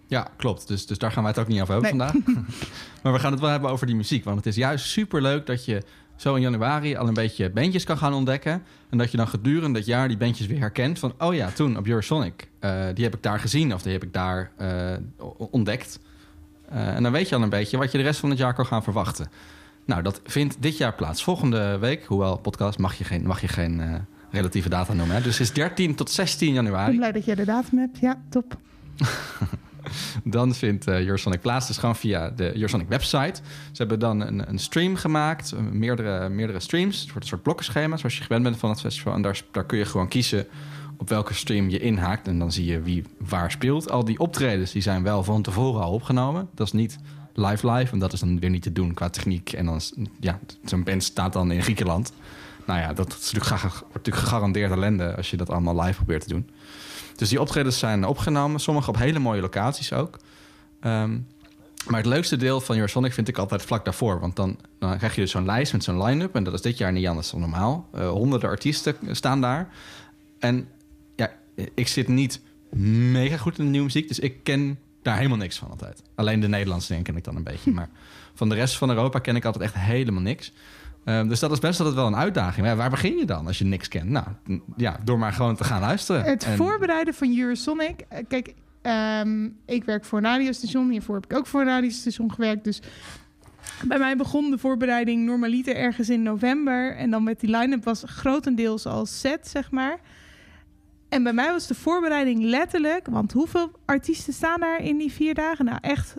[0.07, 0.69] Ja, klopt.
[0.69, 2.09] Dus, dus daar gaan wij het ook niet over hebben Nee.
[2.09, 2.35] vandaag.
[3.03, 4.25] maar we gaan het wel hebben over die muziek.
[4.25, 5.83] Want het is juist super leuk dat je
[6.21, 8.63] zo in januari al een beetje bandjes kan gaan ontdekken.
[8.91, 10.99] En dat je dan gedurende het jaar die bandjes weer herkent.
[10.99, 12.49] Van, oh ja, toen op Eurosonic.
[12.59, 14.69] eh, die heb ik daar gezien of die heb ik daar eh,
[15.37, 15.99] ontdekt.
[16.69, 18.55] Eh, en dan weet je al een beetje wat je de rest van het jaar
[18.55, 19.29] kan gaan verwachten.
[19.85, 21.23] Nou, dat vindt dit jaar plaats.
[21.23, 25.17] Volgende week, hoewel podcast mag je geen, mag je geen relatieve data noemen.
[25.17, 25.23] Hè?
[25.23, 26.87] Dus het is 13 tot 16 Ik januari.
[26.89, 27.99] ben blij dat jij de datum hebt.
[27.99, 28.57] Ja, top.
[30.25, 31.67] Dan vindt eh Eurosonic plaats.
[31.67, 33.41] Dus gewoon via de Eurosonic website.
[33.73, 35.53] Ze hebben dan een, een stream gemaakt.
[35.53, 36.97] eh, Meerdere, meerdere streams.
[37.01, 39.15] Het wordt een soort blokkenschema zoals je gewend bent van het festival.
[39.15, 40.47] En daar, kun je gewoon kiezen
[40.97, 42.27] op welke stream je inhaakt.
[42.27, 43.91] En dan zie je wie waar speelt.
[43.91, 46.49] Al die optredens die zijn wel van tevoren al opgenomen.
[46.55, 46.99] Dat is niet
[47.35, 47.93] live live.
[47.93, 49.53] En dat is dan weer niet te doen qua techniek.
[49.53, 49.81] En dan
[50.21, 52.13] ja, zo'n band staat dan in Griekenland.
[52.67, 56.23] Nou ja, dat is natuurlijk, wordt natuurlijk gegarandeerd ellende als je dat allemaal live probeert
[56.23, 56.51] te doen.
[57.21, 58.61] Dus die optredens zijn opgenomen.
[58.61, 60.19] Sommige op hele mooie locaties ook.
[60.81, 61.19] Ehm,
[61.87, 64.21] maar het leukste deel van Eurosonic vind ik altijd vlak daarvoor.
[64.21, 66.35] Want dan, dan krijg je dus zo'n lijst met zo'n line-up.
[66.35, 67.89] En dat is dit jaar niet anders dan normaal.
[67.93, 69.69] Eh, honderden artiesten staan daar.
[70.39, 70.69] En
[71.17, 71.31] ja,
[71.75, 72.41] ik zit niet
[73.13, 74.09] mega goed in de nieuwe muziek.
[74.09, 76.03] Dus ik ken daar helemaal niks van altijd.
[76.15, 77.71] Alleen de Nederlandse dingen ken ik dan een beetje.
[77.81, 77.89] Maar
[78.35, 80.53] van de rest van Europa ken ik altijd echt helemaal niks.
[81.19, 82.67] Ehm, dus dat is best altijd wel een uitdaging.
[82.67, 84.09] Maar waar begin je dan als je niks kent?
[84.11, 84.27] Nou,
[84.77, 86.23] ja, door maar gewoon te gaan luisteren.
[86.25, 88.01] Het En- voorbereiden van Eurosonic.
[88.09, 90.91] eh, Kijk, ehm, ik werk voor een radiostation.
[90.91, 92.65] Hiervoor heb ik ook voor een radiostation gewerkt.
[92.65, 92.83] Dus
[93.85, 96.97] bij mij begon de voorbereiding normaliter ergens in november.
[96.97, 99.99] En dan met die line-up was grotendeels al set, zeg maar.
[101.09, 103.07] En bij mij was de voorbereiding letterlijk...
[103.11, 105.65] Want hoeveel artiesten staan daar in die vier dagen?
[105.65, 106.17] Nou, echt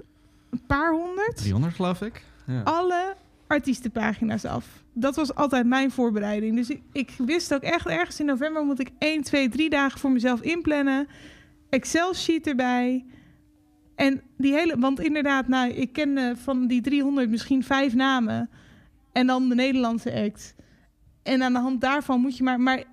[0.49, 1.37] een paar honderd.
[1.37, 2.23] 300 geloof ik.
[2.45, 2.61] Ja.
[2.61, 3.15] alle
[3.51, 4.83] artiestenpagina's af.
[4.93, 6.55] Dat was altijd mijn voorbereiding.
[6.55, 10.11] Dus ik, wist ook echt, ergens in november moet ik 1, 2, 3 dagen voor
[10.11, 11.07] mezelf inplannen.
[11.69, 13.05] Excel-sheet erbij.
[13.95, 18.49] En die hele, want inderdaad, nou, ik ken van die 300 misschien vijf namen.
[19.11, 20.55] En dan de Nederlandse act.
[21.23, 22.59] En aan de hand daarvan moet je maar.
[22.59, 22.83] Maar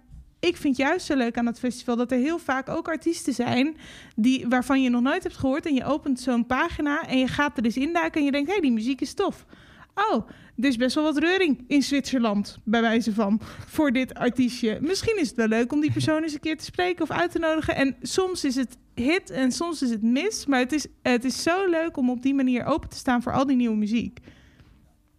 [0.40, 3.76] ik vind juist zo leuk aan het festival dat er heel vaak ook artiesten zijn
[4.16, 5.66] die, waarvan je nog nooit hebt gehoord.
[5.66, 8.52] En je opent zo'n pagina en je gaat er dus induiken en je denkt: hé,
[8.52, 9.46] hey, die muziek is tof.
[9.94, 14.78] Oh, er is best wel wat reuring in Zwitserland, bij wijze van, voor dit artiestje.
[14.80, 17.30] Misschien is het wel leuk om die persoon eens een keer te spreken of uit
[17.30, 17.76] te nodigen.
[17.76, 20.46] En soms is het hit en soms is het mis.
[20.46, 23.32] Maar het is, het is zo leuk om op die manier open te staan voor
[23.32, 24.18] al die nieuwe muziek.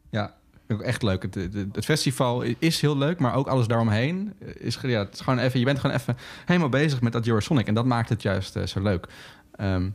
[0.10, 0.36] Ja,
[0.68, 1.22] ook echt leuk.
[1.22, 1.36] Het,
[1.74, 5.60] het, festival is heel leuk, maar ook alles daaromheen is, ja, het is gewoon even.
[5.60, 8.66] Je bent gewoon even helemaal bezig met dat Eurosonic en dat maakt het juist eh,
[8.66, 9.08] zo leuk.
[9.52, 9.90] Ehm,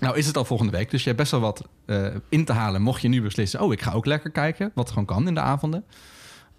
[0.00, 2.52] nou is het al volgende week, dus je hebt best wel wat eh, in te
[2.52, 2.82] halen.
[2.82, 5.40] Mocht je nu beslissen, oh, ik ga ook lekker kijken, wat gewoon kan in de
[5.40, 5.84] avonden.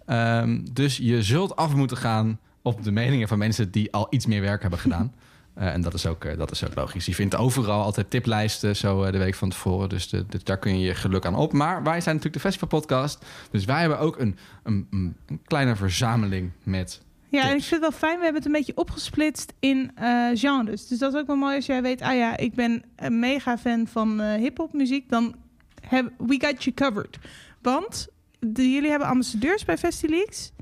[0.06, 4.26] Ehm, dus je zult af moeten gaan op de meningen van mensen die al iets
[4.26, 5.12] meer werk hebben gedaan.
[5.54, 7.06] Eh, en dat is, ook, eh, dat is ook logisch.
[7.06, 9.88] Je vindt overal altijd tiplijsten zo de week van tevoren.
[9.88, 11.52] Dus de, de- daar kun je je geluk aan op.
[11.52, 13.24] Maar wij zijn natuurlijk de festivalpodcast.
[13.50, 17.80] Dus wij hebben ook een, een, een kleine verzameling met Ja, en ik vind het
[17.80, 18.18] wel fijn.
[18.18, 20.86] We hebben het een beetje opgesplitst in eh, genres.
[20.86, 22.00] Dus dat is ook wel mooi als jij weet...
[22.02, 25.08] ah ja, ik ben een mega fan van eh hip-hop muziek.
[25.08, 25.34] Dan
[25.80, 27.18] hebben we got you covered.
[27.62, 30.52] Want de, jullie hebben ambassadeurs bij FestiLeaks.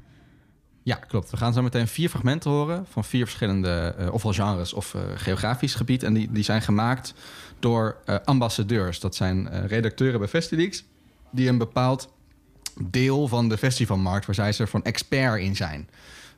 [0.83, 1.31] Ja, klopt.
[1.31, 5.75] We gaan zo meteen vier fragmenten horen van vier verschillende, eh, ofwel genres of geografisch
[5.75, 6.03] gebied.
[6.03, 7.15] En die, die zijn gemaakt
[7.59, 9.01] door ambassadeurs.
[9.01, 10.85] Dat zijn redacteuren bij FestiLeaks
[11.31, 12.13] die een bepaald
[12.81, 15.89] deel van de festivalmarkt, waar zij ze van expert in zijn.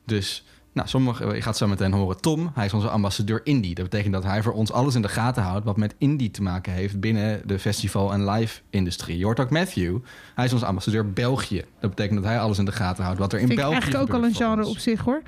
[0.09, 3.75] Dus, nou, sommige, je gaat zo meteen horen Tom, hij is onze ambassadeur indie.
[3.75, 6.43] Dat betekent dat hij voor ons alles in de gaten houdt wat met indie te
[6.43, 9.19] maken heeft binnen de festival- en live-industrie.
[9.19, 9.97] Je hoort ook Matthew,
[10.35, 11.65] hij is onze ambassadeur België.
[11.81, 14.03] Dat betekent dat hij alles in de gaten houdt wat er in Vind België eigenlijk
[14.03, 14.77] ook al een gebeurt genre ons.
[14.77, 15.23] op zich, hoor.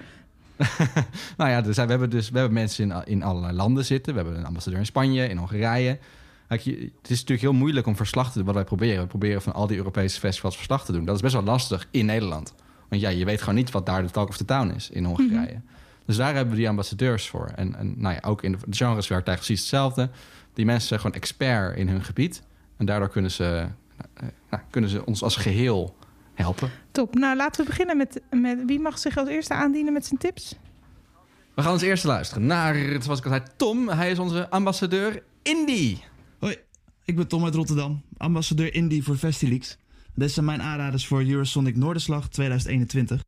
[1.37, 4.14] Nou ja, dus we hebben dus we hebben mensen in, in allerlei landen zitten.
[4.14, 5.99] We hebben een ambassadeur in Spanje, in Hongarije.
[6.47, 9.03] Het is natuurlijk heel moeilijk om verslag te doen wat wij proberen.
[9.03, 11.05] We proberen van al die Europese festivals verslag te doen.
[11.05, 12.55] Dat is best wel lastig in Nederland.
[12.90, 15.05] Want ja, je weet gewoon niet wat daar de talk of the town is in
[15.05, 15.61] Hongarije.
[16.07, 17.53] Dus daar hebben we die ambassadeurs voor.
[17.57, 20.11] En, en nou ja, ook in de, de genres werkt eigenlijk precies hetzelfde.
[20.55, 22.42] Die mensen zijn gewoon expert in hun gebied.
[22.76, 23.66] En daardoor kunnen ze,
[24.14, 25.96] eh, nou, kunnen ze ons als geheel
[26.35, 26.70] helpen.
[26.90, 27.14] Top.
[27.14, 28.59] Nou, laten we beginnen met, met...
[28.66, 30.57] Wie mag zich als eerste aandienen met zijn tips?
[31.55, 33.88] We gaan als eerste luisteren naar, zoals ik al zei, Tom.
[33.88, 36.05] Hij is onze ambassadeur Indie.
[36.38, 36.57] Hoi,
[37.05, 39.76] ik ben Tom uit Rotterdam, ambassadeur Indie voor FestiLeaks.
[40.21, 43.25] Dit zijn mijn aanraders voor Eurosonic Noorderslag 2021.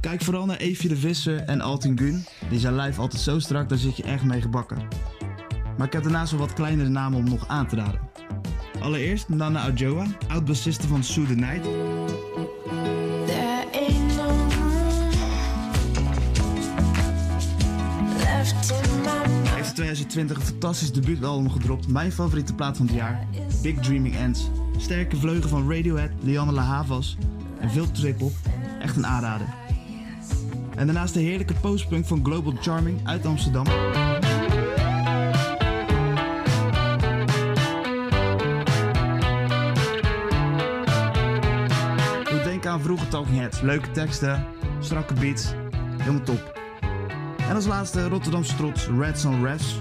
[0.00, 2.24] Kijk vooral naar Eefje de Visser en Altin Gun.
[2.50, 4.88] Die zijn live altijd zo strak, daar zit je echt mee gebakken.
[5.76, 8.00] Maar ik heb daarnaast wel wat kleinere namen om nog aan te raden.
[8.80, 11.66] Allereerst Nana Adjoa, oud-bassiste van Sue the Night.
[20.10, 21.88] 2020 een fantastisch debuutalbum gedropt.
[21.88, 23.26] Mijn favoriete plaat van het jaar.
[23.62, 24.50] Big Dreaming Ends.
[24.76, 27.16] Sterke vleugel van Radiohead, Lianne La Havas
[27.58, 28.32] en veel trip-hop.
[28.80, 29.46] Echt een aanrader.
[30.76, 33.64] En daarnaast de heerlijke postpunk van Global Charming uit Amsterdam.
[42.30, 43.60] Doe denken aan vroege Talking Heads.
[43.60, 44.46] Leuke teksten,
[44.80, 45.52] strakke beats.
[45.98, 46.58] Helemaal top.
[47.48, 49.80] En als laatste Rotterdamse trots Reds on Refs.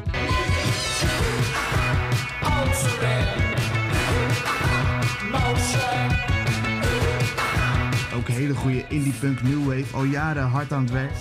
[8.15, 11.11] Ook hele goede indie punk new wave, al jaren hard aan het werk.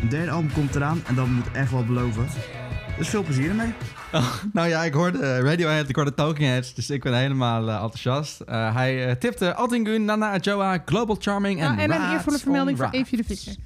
[0.00, 2.26] Een derde album komt eraan en dat moet echt wel beloven.
[2.98, 3.72] Dus veel plezier ermee.
[4.52, 7.74] Nou ja, ik hoorde eh, Radiohead, ik hoorde Talking Heads, dus ik ben helemaal eh,
[7.74, 8.40] enthousiast.
[8.40, 12.86] Eh, hij tipte Altingun, Nana Adjoa, Global Charming en Nou, en een eervolle vermelding voor
[12.86, 12.98] Rats.
[12.98, 13.56] Eefje de Visser.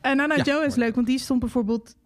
[0.00, 1.96] En Nana Ja, Joe is leuk, want die stond bijvoorbeeld...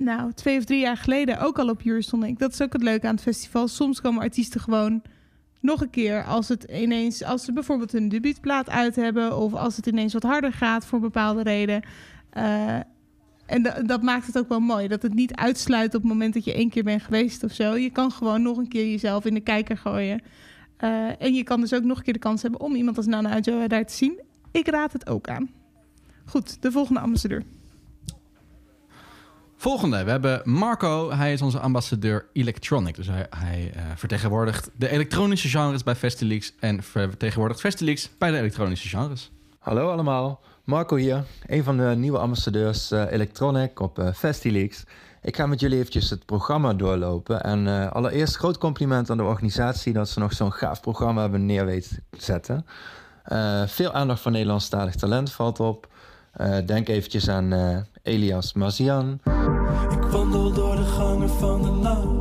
[0.00, 2.38] Nou, twee of drie jaar geleden ook al op Eurosonic.
[2.38, 3.68] Dat is ook het leuke aan het festival.
[3.68, 5.02] Soms komen artiesten gewoon
[5.60, 6.24] nog een keer...
[6.24, 9.36] als het ineens, als ze bijvoorbeeld een debuutplaat uit hebben...
[9.36, 11.82] of als het ineens wat harder gaat voor bepaalde reden...
[12.30, 12.76] Eh,
[13.46, 14.88] en da- dat maakt het ook wel mooi.
[14.88, 17.76] Dat het niet uitsluit op het moment dat je één keer bent geweest of zo.
[17.76, 20.22] Je kan gewoon nog een keer jezelf in de kijker gooien.
[20.76, 23.06] Eh, en je kan dus ook nog een keer de kans hebben om iemand als
[23.06, 24.20] Nana Adjoa daar te zien.
[24.52, 25.50] Ik raad het ook aan.
[26.24, 27.42] Goed, de volgende ambassadeur.
[29.60, 31.12] Volgende, we hebben Marco.
[31.12, 32.94] Hij is onze ambassadeur Electronic.
[32.94, 36.52] Dus hij, hij eh, vertegenwoordigt de elektronische genres bij Festileaks...
[36.60, 39.30] en vertegenwoordigt Festileaks bij de elektronische genres.
[39.58, 44.84] Hallo allemaal, Marco hier, een van de nieuwe ambassadeurs eh, Electronic op eh FestiLeaks.
[45.22, 47.42] Ik ga met jullie eventjes het programma doorlopen.
[47.42, 51.64] En allereerst groot compliment aan de organisatie dat ze nog zo'n gaaf programma hebben neer
[51.66, 52.66] weten te zetten.
[53.66, 55.88] Veel aandacht voor Nederlandstalig talent valt op.
[56.32, 59.20] Eh, denk eventjes aan eh, Elias Mazian.
[59.90, 62.18] Ik wandel door de gangen van de nacht.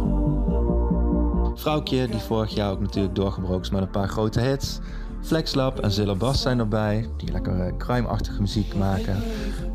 [1.62, 4.80] Vrouwtje, die vorig jaar ook natuurlijk doorgebroken is met een paar grote hits.
[5.22, 9.24] Flexlab en Zilla Bas zijn erbij, die lekker eh, crime-achtige muziek maken.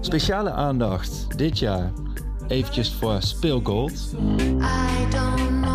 [0.01, 1.93] Speciale aandacht dit jaar
[2.49, 3.93] eventjes voor Speelgold.
[3.93, 5.74] I don't know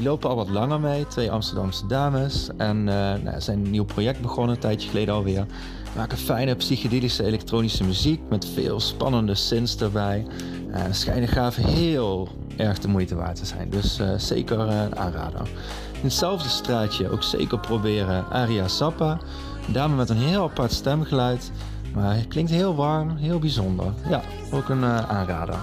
[0.00, 2.48] die lopen al wat langer mee, twee Amsterdamse dames.
[2.56, 5.46] En eh nou, zijn een nieuw project begonnen, een tijdje geleden alweer.
[5.96, 10.26] Maken fijne psychedelische elektronische muziek met veel spannende synths erbij.
[10.72, 15.40] Eh schijnen gaaf heel erg de moeite waard te zijn, dus eh, zeker een aanrader.
[15.92, 19.18] In hetzelfde straatje ook zeker proberen Aria Sappa.
[19.66, 21.50] Een dame met een heel apart stemgeluid,
[21.94, 23.92] maar het klinkt heel warm, heel bijzonder.
[24.08, 25.58] Ja, ook een aanrader.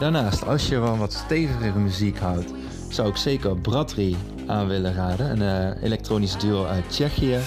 [0.00, 2.52] Daarnaast, als je van wat stevigere muziek houdt,
[2.92, 5.40] zou ik zeker Bratry aan willen raden.
[5.40, 7.38] Een eh, elektronisch duo uit Tsjechië.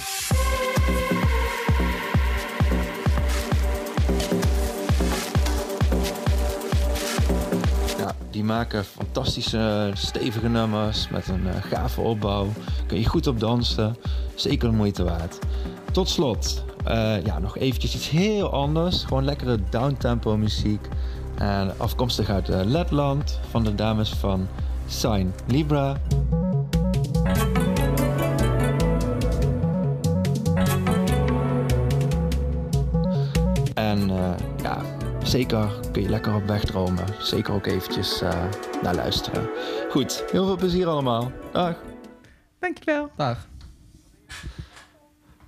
[8.41, 12.47] die maken fantastische, stevige nummers met een eh, gave opbouw.
[12.88, 13.95] Kun je goed op dansen.
[14.36, 15.39] Zeker de moeite waard.
[15.91, 19.04] Tot slot, eh, ja, nog eventjes iets heel anders.
[19.04, 20.88] Gewoon lekkere downtempo muziek.
[21.38, 24.47] En afkomstig uit Letland van de dames van
[24.91, 25.97] Sign Libra.
[33.73, 34.82] En eh, ja,
[35.23, 37.06] zeker kun je lekker op weg dromen.
[37.19, 38.43] Zeker ook eventjes eh,
[38.82, 39.49] naar luisteren.
[39.89, 41.32] Goed, heel veel plezier allemaal.
[41.51, 41.75] Dag.
[42.60, 43.12] Dankjewel.
[43.17, 43.47] Dag.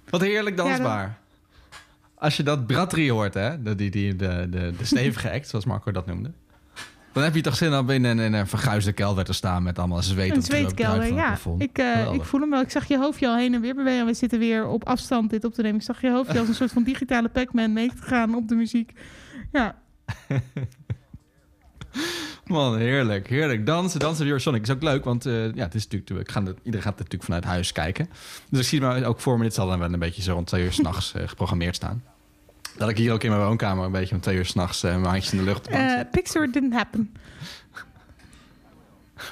[0.09, 1.17] Wat heerlijk dansbaar.
[2.15, 3.61] Als je dat bratrie hoort, hè?
[3.61, 6.31] De, die, die, de, de, de stevige act, zoals Marco dat noemde.
[7.13, 9.79] Dan heb je toch zin om in een, in een verguisde kelder te staan met
[9.79, 11.37] allemaal zweet Een het zweetkelder, het ja.
[11.57, 12.61] Ik, eh, ik voel hem wel.
[12.61, 14.05] Ik zag je hoofdje al heen en weer bewegen.
[14.05, 15.77] We zitten weer op afstand dit op te nemen.
[15.77, 18.55] Ik zag je hoofdje als een soort van digitale Pac-Man mee te gaan op de
[18.55, 18.91] muziek.
[19.51, 19.75] Ja,
[22.45, 23.65] Man, heerlijk, heerlijk.
[23.65, 26.29] Dansen, dansen door Sonic is ook leuk, want eh, ja, het is natuurlijk,
[26.63, 28.09] iedereen gaat natuurlijk vanuit huis kijken.
[28.49, 30.47] Dus ik zie me ook voor me, dit zal dan wel een beetje zo rond
[30.47, 32.03] twee uur s'nachts uh, geprogrammeerd staan.
[32.77, 35.05] Dat ik hier ook in mijn woonkamer een beetje om twee uur s'nachts uh, mijn
[35.05, 37.13] handjes in de lucht op Eh Pixar didn't happen.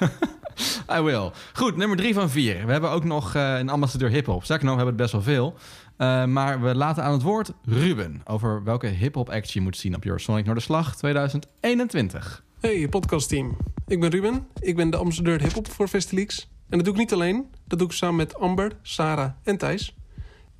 [0.96, 1.30] I will.
[1.52, 2.66] Goed, nummer drie van vier.
[2.66, 4.44] We hebben ook nog uh, een ambassadeur hip-hop.
[4.44, 5.54] Sterker nog, we hebben het best wel veel.
[5.98, 9.94] Uh, maar we laten aan het woord Ruben over welke hip-hop act je moet zien
[9.94, 12.44] op Eurosonic Noorderslag 2021.
[12.60, 13.56] Hey, podcastteam.
[13.86, 14.46] Ik ben Ruben.
[14.58, 16.50] Ik ben de ambassadeur hip-hop voor Festilix.
[16.68, 17.46] En dat doe ik niet alleen.
[17.66, 19.94] Dat doe ik samen met Amber, Sarah en Thijs.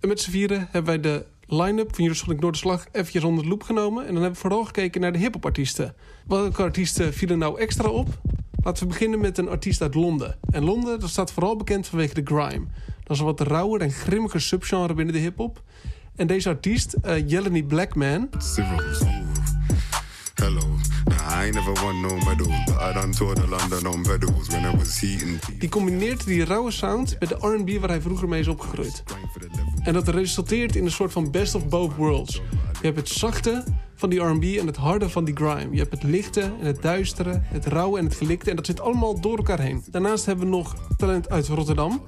[0.00, 3.62] En met z'n vieren hebben wij de line-up van Eurosonic Noorderslag eventjes onder de loep
[3.62, 4.06] genomen.
[4.06, 5.94] En dan hebben we vooral gekeken naar de hip-hop artiesten.
[6.26, 8.20] Welke artiesten vielen nou extra op?
[8.62, 10.38] Laten we beginnen met een artiest uit Londen.
[10.50, 12.66] En Londen dat staat vooral bekend vanwege de grime.
[13.02, 15.62] Dat is een wat rauwer en grimmiger subgenre binnen de hip-hop.
[16.16, 18.28] En deze artiest, uh, Jeleny Blackman.
[20.34, 20.60] Hello.
[21.44, 24.76] I never won no medals, but I done toured the London on pedals when I
[24.76, 25.40] was heating.
[25.58, 29.02] Die combineert die rauwe sound met de R&B waar hij vroeger mee is opgegroeid.
[29.82, 32.34] En dat resulteert in een soort van best of both worlds.
[32.80, 33.64] Je hebt het zachte
[33.94, 35.68] van die R&B en het harde van die grime.
[35.72, 38.50] Je hebt het lichte en het duistere, het rauwe en het gelikte.
[38.50, 39.84] En dat zit allemaal door elkaar heen.
[39.90, 42.02] Daarnaast hebben we nog talent uit Rotterdam.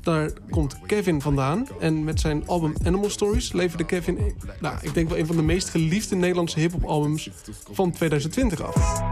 [0.00, 1.66] Daar komt Kevin vandaan.
[1.80, 4.18] En met zijn album Animal Stories leverde Kevin...
[4.60, 7.30] Nou, ik denk wel een van de meest geliefde Nederlandse hip-hop albums
[7.72, 9.02] van 2020 af.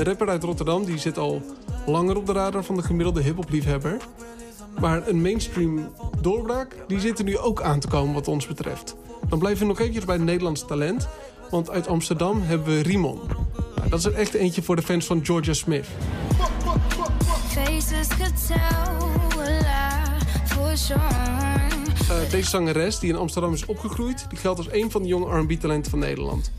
[0.00, 1.42] De rapper uit Rotterdam die zit al
[1.86, 3.96] langer op de radar van de gemiddelde hip-hop liefhebber.
[4.78, 5.88] Maar een mainstream
[6.20, 8.96] doorbraak, die zit er nu ook aan te komen wat ons betreft.
[9.28, 11.08] Dan blijven we nog eventjes bij het Nederlandse talent.
[11.50, 13.20] Want uit Amsterdam hebben we Rimon.
[13.76, 15.86] Nou, dat is er echt eentje voor de fans van Georgia Smith.
[22.10, 24.26] Uh, deze zangeres, die in Amsterdam is opgegroeid...
[24.28, 26.50] die geldt als een van de jonge R&B-talenten van Nederland.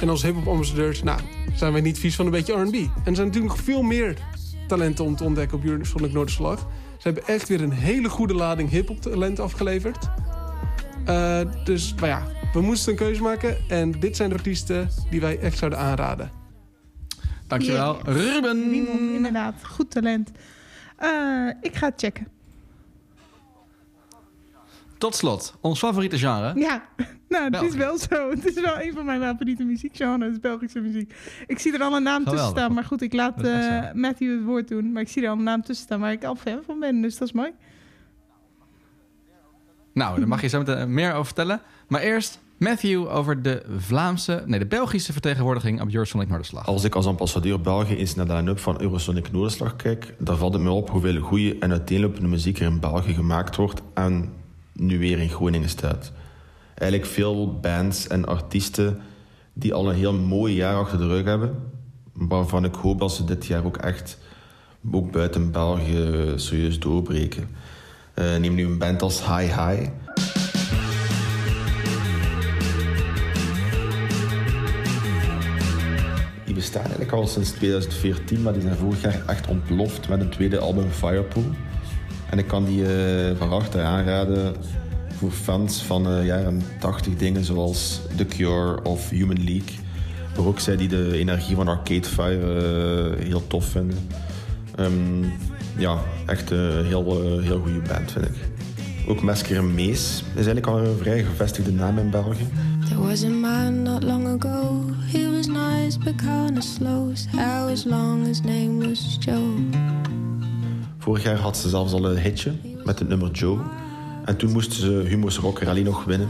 [0.00, 1.20] En als hip-hop-ambassadeurs, nou,
[1.54, 2.74] zijn wij niet vies van een beetje R&B.
[2.74, 4.16] En er zijn natuurlijk nog veel meer
[4.68, 6.58] talenten om te ontdekken op Eurosonic Noorderslag.
[6.98, 10.08] Ze hebben echt weer een hele goede lading hip-hop talent afgeleverd.
[11.08, 13.56] Uh, dus, maar ja, we moesten een keuze maken.
[13.68, 16.30] En dit zijn de artiesten die wij echt zouden aanraden.
[17.46, 18.16] Dankjewel, Yeah.
[18.16, 18.74] Ruben.
[19.14, 19.54] Inderdaad.
[19.64, 20.30] Goed talent.
[20.96, 22.28] Eh, ik ga het checken.
[24.98, 26.52] Tot slot, ons favoriete genre.
[26.60, 26.88] Ja,
[27.28, 27.66] nou, het België.
[27.66, 28.30] is wel zo.
[28.34, 31.14] Het is wel een van mijn favoriete muziekgenres, Belgische muziek.
[31.46, 32.58] Ik zie er al een naam tussen Geweldig.
[32.58, 34.92] staan, maar goed, ik laat Dat eh, Matthew het woord doen.
[34.92, 37.02] Maar ik zie er al een naam tussen staan waar ik al fan van ben,
[37.02, 37.50] dus dat is mooi.
[39.92, 41.60] Nou, daar mag je zo meteen meer over vertellen.
[41.88, 46.66] Maar eerst Matthew over de Vlaamse, nee, de Belgische vertegenwoordiging op Eurosonic Noorderslag.
[46.66, 50.52] Als ik als ambassadeur België eens naar de line-up van Eurosonic Noorderslag kijk, dan valt
[50.52, 54.32] het me op hoeveel goede en uiteenlopende muziek er in België gemaakt wordt en
[54.72, 56.12] nu weer in Groningen staat.
[56.78, 59.00] Eigenlijk veel bands en artiesten
[59.52, 61.54] die al een heel mooi jaar achter de rug hebben,
[62.12, 64.18] waarvan ik hoop dat ze dit jaar ook echt
[64.92, 67.48] ook buiten België serieus doorbreken.
[68.14, 69.90] Eh, neem nu een band als High High.
[76.44, 80.30] Die bestaan eigenlijk al sinds 2014, maar die zijn vorig jaar echt ontploft met een
[80.30, 81.44] tweede album Firepool.
[82.30, 84.56] En ik kan die eh, van harte aanraden
[85.16, 89.74] voor fans van eh, jaren 80 dingen zoals The Cure of Human League.
[90.36, 93.98] Maar ook zij die de energie van Arcade Fire eh, heel tof vinden.
[94.74, 95.24] Ehm,
[95.78, 98.34] ja, echt een heel, eh, heel goede band vind ik.
[99.08, 102.46] Ook Mesker en Mees is eigenlijk al een vrij gevestigde naam in België.
[102.88, 104.82] There was a man not long ago.
[105.12, 107.14] He was nice but kinda slow.
[107.68, 109.54] Was long, his name was Joe.
[110.98, 112.52] Vorig jaar had ze zelfs al een hitje
[112.84, 113.58] met het nummer Joe.
[114.26, 116.28] En toen moesten ze Humo's Rock Rally nog winnen.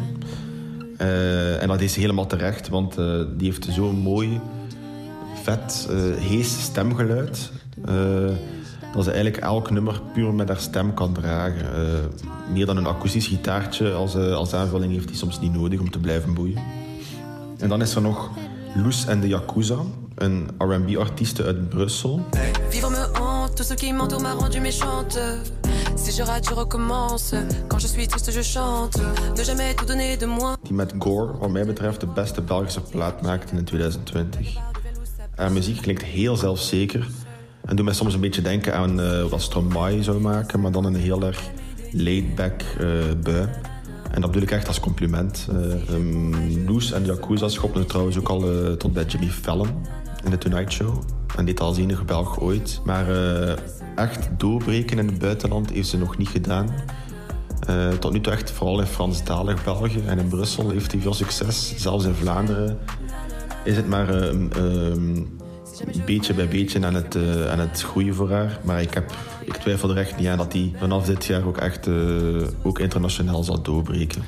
[0.96, 4.40] Eh, en dat is helemaal terecht, want eh, die heeft zo'n mooi,
[5.42, 7.50] vet, eh hees stemgeluid.
[8.94, 11.66] dat ze eigenlijk elk nummer puur met haar stem kan dragen.
[12.52, 15.98] Meer dan een akoestisch gitaartje als, als aanvulling heeft hij soms niet nodig om te
[15.98, 16.62] blijven boeien.
[17.58, 18.30] En dan is er nog
[18.74, 19.76] Loes en de Yakuza,
[20.16, 22.20] een R&B-artieste uit Brussel.
[22.68, 25.18] Vivre me hante, tout ce qui m'entoure m'a rendu méchante.
[25.94, 27.34] Si je rate, je recommence.
[27.68, 29.00] Quand je suis triste, je chante.
[29.36, 30.56] Ne jamais tout donner de moi.
[30.62, 34.56] Die met Gore, wat mij betreft, de beste Belgische plaat maakte in 2020.
[35.34, 37.06] Haar muziek klinkt heel zelfzeker.
[37.64, 40.84] En doet mij soms een beetje denken aan eh, wat Stromae zou maken, maar dan
[40.84, 41.42] een heel erg
[41.92, 42.86] laid-back eh,
[43.22, 43.48] bui.
[44.10, 45.48] En dat bedoel ik echt als compliment.
[45.90, 48.44] Um, Loes en Yakuza schopten trouwens ook al
[48.76, 49.68] tot bij Jimmy Fallon
[50.26, 51.02] in de Tonight Show.
[51.36, 52.80] En dit als Belg ooit.
[52.84, 53.56] Maar eh,
[53.94, 56.68] echt doorbreken in het buitenland heeft ze nog niet gedaan.
[57.66, 61.14] Eh, tot nu toe echt vooral in Franstalig België en in Brussel heeft hij veel
[61.14, 61.74] succes.
[61.76, 62.78] Zelfs in Vlaanderen
[63.64, 65.22] is het maar eh, ehm,
[66.06, 68.58] beetje bij beetje aan het, eh, aan het groeien voor haar.
[68.64, 69.12] Maar ik, heb,
[69.44, 71.88] ik twijfel er echt niet aan dat hij vanaf dit jaar ook echt
[72.62, 74.22] ook internationaal zal doorbreken.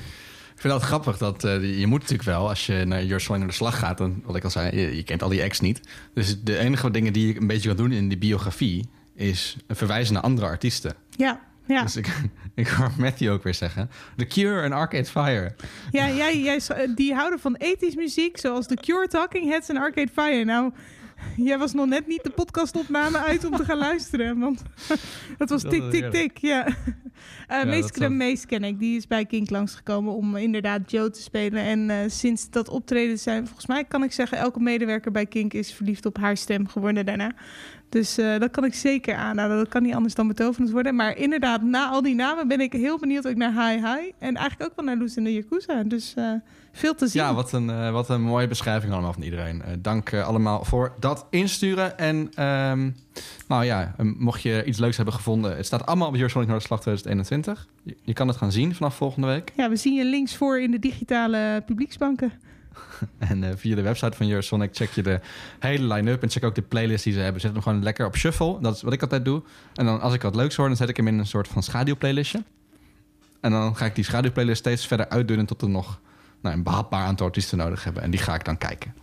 [0.59, 1.19] Ik vind dat grappig.
[1.19, 3.99] Dat, eh, je moet natuurlijk wel, als je naar Your naar de slag gaat...
[3.99, 5.81] Dan, wat ik al zei, je, je kent al die acts niet.
[6.15, 8.89] Dus de enige dingen die je een beetje kan doen in die biografie...
[9.15, 10.95] is verwijzen naar andere artiesten.
[11.17, 11.83] Ja, ja.
[11.83, 12.23] Dus ik,
[12.55, 13.91] ik hoor Matthew ook weer zeggen...
[14.17, 15.55] The Cure en Arcade Fire.
[15.91, 16.61] Ja, jij, jij,
[16.95, 20.45] die houden van ethisch muziek, zoals The Cure, Talking Heads en Arcade Fire.
[20.45, 20.73] Nou,
[21.37, 24.39] jij was nog net niet de podcastopname uit om te gaan luisteren.
[24.39, 24.62] Want
[25.39, 26.39] dat was tik, tik, tik.
[26.39, 26.66] Ja.
[26.69, 26.75] Uh,
[27.59, 28.79] dat Mees zal- Mees ken ik.
[28.79, 31.62] Die is bij Kink langsgekomen om inderdaad Joe te spelen.
[31.62, 34.39] En eh, sinds dat optreden zijn, volgens mij kan ik zeggen...
[34.39, 37.33] elke medewerker bij Kink is verliefd op haar stem geworden daarna.
[37.89, 39.57] Dus eh, dat kan ik zeker aanraden.
[39.57, 40.95] Dat kan niet anders dan betoverend worden.
[40.95, 44.11] Maar inderdaad, na al die namen ben ik heel benieuwd ook naar Hi Hi.
[44.19, 45.83] En eigenlijk ook wel naar Loes en de Yakuza.
[45.83, 46.33] Dus eh,
[46.79, 47.22] veel te zien.
[47.22, 49.62] Ja, wat een, eh, wat een mooie beschrijving allemaal van iedereen.
[49.62, 51.99] Eh, dank eh, allemaal voor dat insturen.
[51.99, 52.91] En ehm,
[53.49, 55.57] nou ja, mocht je iets leuks hebben gevonden...
[55.57, 57.66] het staat allemaal op Your Sonic Noorderslag 2021.
[57.83, 59.53] Je, je kan het gaan zien vanaf volgende week.
[59.57, 62.33] Ja, we zien je links voor in de digitale publieksbanken.
[63.18, 65.20] En via de website van Eurosonic check je de
[65.59, 66.22] hele line-up.
[66.22, 67.41] En check ook de playlist die ze hebben.
[67.41, 68.59] Zet hem gewoon lekker op shuffle.
[68.61, 69.43] Dat is wat ik altijd doe.
[69.74, 71.62] En dan als ik wat leuks hoor, dan zet ik hem in een soort van
[71.62, 72.43] schaduwplaylistje.
[73.41, 75.47] En dan ga ik die schaduwplaylist steeds verder uitdunnen...
[75.47, 76.01] tot er nog
[76.43, 78.03] nou, een behapbaar aantal artiesten nodig hebben.
[78.03, 78.95] En die ga ik dan kijken.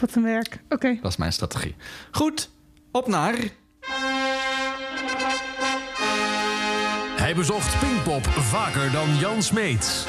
[0.00, 0.62] Wat een werk.
[0.68, 0.98] Oké.
[1.02, 1.76] Dat is mijn strategie.
[2.10, 2.50] Goed,
[2.90, 3.34] op naar...
[7.16, 10.04] Hij bezocht Pinkpop vaker dan Jan Smeets.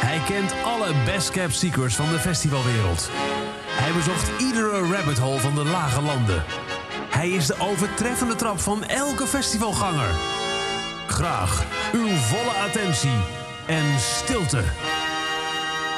[0.00, 3.10] Hij kent alle best kept secrets van de festivalwereld.
[3.66, 6.44] Hij bezocht iedere rabbit hole van de lage landen.
[7.10, 10.10] Hij is de overtreffende trap van elke festivalganger.
[11.06, 13.18] Graag uw volle attentie
[13.66, 14.64] en stilte.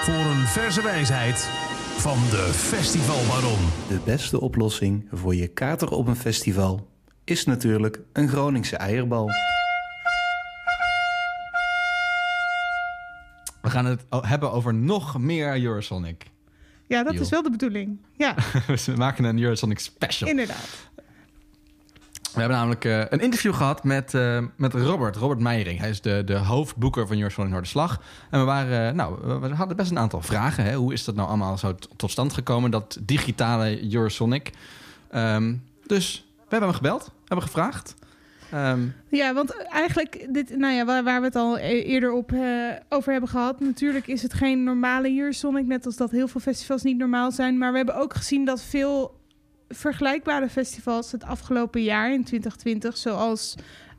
[0.09, 1.49] Voor een verse wijsheid
[1.97, 3.59] van de festivalbaron.
[3.89, 6.89] De beste oplossing voor je kater op een festival
[7.25, 9.31] is natuurlijk een Groningse eierbal.
[13.63, 16.25] We gaan het hebben over nog meer Eurosonic.
[16.87, 18.01] Ja, dat is wel de bedoeling.
[18.17, 18.35] Ja,
[18.67, 20.29] We maken een Eurosonic special.
[20.29, 20.91] inderdaad.
[22.35, 25.79] We hebben namelijk eh, een interview gehad met, eh, met Robert, Robert Meijering.
[25.79, 28.01] Hij is de, de hoofdboeker van Eurosonic Noorderslag.
[28.31, 30.64] En we, waren, eh, nou, we- hadden best een aantal vragen.
[30.64, 30.74] Hè?
[30.74, 34.51] Hoe is dat nou allemaal zo tot stand gekomen, dat digitale Eurosonic?
[35.11, 35.55] Ehm,
[35.87, 37.95] dus we hebben hem gebeld, hebben gevraagd.
[38.51, 42.33] Ehm, Ja, want eigenlijk, dit, nou ja, waar, we het al e- eerder op,
[42.89, 43.61] over hebben gehad.
[43.61, 47.59] Natuurlijk is het geen normale Eurosonic, net als dat heel veel festivals niet normaal zijn.
[47.59, 49.18] Maar we hebben ook gezien dat veel
[49.69, 53.55] vergelijkbare festivals het afgelopen jaar in 2020, zoals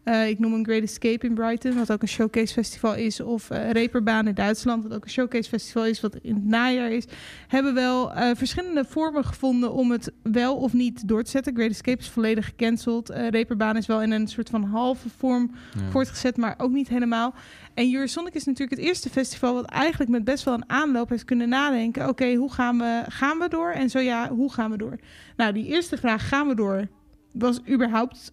[0.10, 3.49] eh, ik noem een Great Escape in Brighton, wat ook een showcase festival is, of
[3.49, 7.05] eh Reeperbaan in Duitsland, wat ook een showcase festival is, wat in het najaar is,
[7.47, 11.55] hebben wel eh, verschillende vormen gevonden om het wel of niet door te zetten.
[11.55, 13.10] Great Escape is volledig gecanceld.
[13.10, 15.89] Reeperbaan is wel in een soort van halve vorm Ja.
[15.89, 17.34] voortgezet, maar ook niet helemaal.
[17.74, 21.26] En Eurosonic is natuurlijk het eerste festival wat eigenlijk met best wel een aanloop heeft
[21.26, 22.07] kunnen nadenken.
[22.07, 23.72] Oké, hoe gaan we, gaan we door?
[23.72, 24.99] En zo ja, hoe gaan we door?
[25.38, 26.88] Nou, die eerste vraag, gaan we door,
[27.34, 28.32] was überhaupt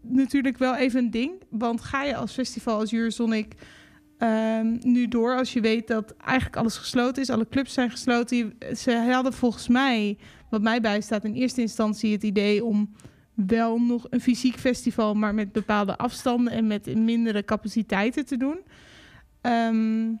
[0.00, 1.32] natuurlijk wel even een ding.
[1.50, 3.54] Want ga je als festival als Eurosonic
[4.18, 8.54] ehm, nu door als je weet dat eigenlijk alles gesloten is, alle clubs zijn gesloten.
[8.76, 10.18] Ze hadden volgens mij,
[10.50, 12.94] wat mij bijstaat, in eerste instantie het idee om
[13.34, 18.60] wel nog een fysiek festival, maar met bepaalde afstanden en met mindere capaciteiten te doen.
[19.40, 20.12] Ehm,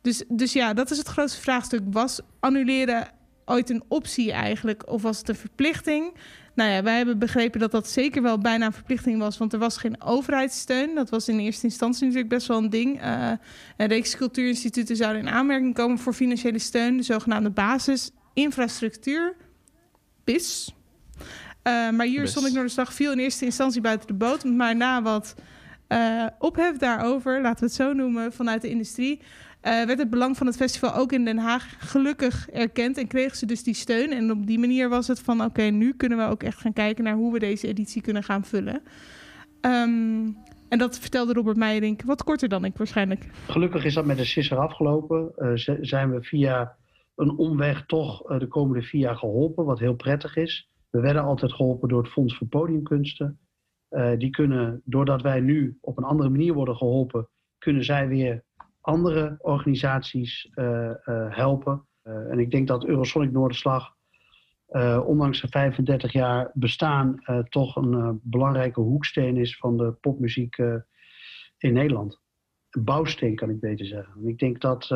[0.00, 1.80] dus, dus ja, dat is het grootste vraagstuk.
[1.90, 3.08] Was annuleren
[3.44, 4.90] ooit een optie eigenlijk?
[4.90, 6.12] Of was het een verplichting?
[6.54, 9.58] Nou ja, wij hebben begrepen dat dat zeker wel bijna een verplichting was, want er
[9.58, 10.94] was geen overheidssteun.
[10.94, 13.02] Dat was in eerste instantie natuurlijk best wel een ding.
[13.02, 13.30] Uh,
[13.76, 19.36] en reeks cultuurinstituten zouden in aanmerking komen voor financiële steun, de zogenaamde basisinfrastructuur,
[20.24, 20.74] BIS.
[21.18, 24.44] Uh, maar hier stond ik Noorderslag viel in eerste instantie buiten de boot.
[24.44, 25.34] Maar na wat
[25.88, 29.20] uh, ophef daarover, laten we het zo noemen, vanuit de industrie...
[29.66, 33.36] Uh, werd het belang van het festival ook in Den Haag gelukkig erkend en kregen
[33.36, 34.12] ze dus die steun.
[34.12, 37.04] En op die manier was het van oké, nu kunnen we ook echt gaan kijken
[37.04, 38.82] naar hoe we deze editie kunnen gaan vullen.
[39.60, 40.36] Um,
[40.68, 43.28] en dat vertelde Robert Meijerink wat korter dan ik waarschijnlijk.
[43.48, 45.32] Gelukkig is dat met de sisser afgelopen.
[45.36, 45.50] Uh,
[45.80, 46.76] zijn we via
[47.14, 50.70] een omweg toch uh, de komende vier jaar geholpen, wat heel prettig is.
[50.90, 53.38] We werden altijd geholpen door het Fonds voor Podiumkunsten.
[54.18, 58.44] Die kunnen, doordat wij nu op een andere manier worden geholpen, kunnen zij weer
[58.84, 61.86] andere organisaties uh, uh, helpen.
[62.02, 63.92] en ik denk dat Eurosonic Noorderslag,
[65.04, 70.56] ondanks de 35 jaar bestaan, toch een belangrijke hoeksteen is van de popmuziek
[71.58, 72.20] in Nederland.
[72.70, 74.14] Een bouwsteen kan ik beter zeggen.
[74.16, 74.94] En ik denk dat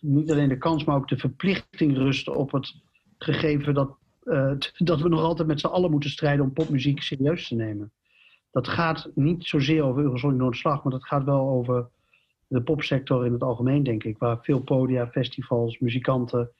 [0.00, 2.74] niet alleen de kans, maar ook de verplichting rust op het
[3.18, 3.98] gegeven dat
[4.76, 7.92] dat we nog altijd met z'n allen moeten strijden om popmuziek serieus te nemen.
[8.50, 11.88] Dat gaat niet zozeer over Eurosonic Noordslag, maar dat gaat wel over
[12.50, 14.18] de popsector in het algemeen, denk ik.
[14.18, 16.50] Waar veel podia, festivals, muzikanten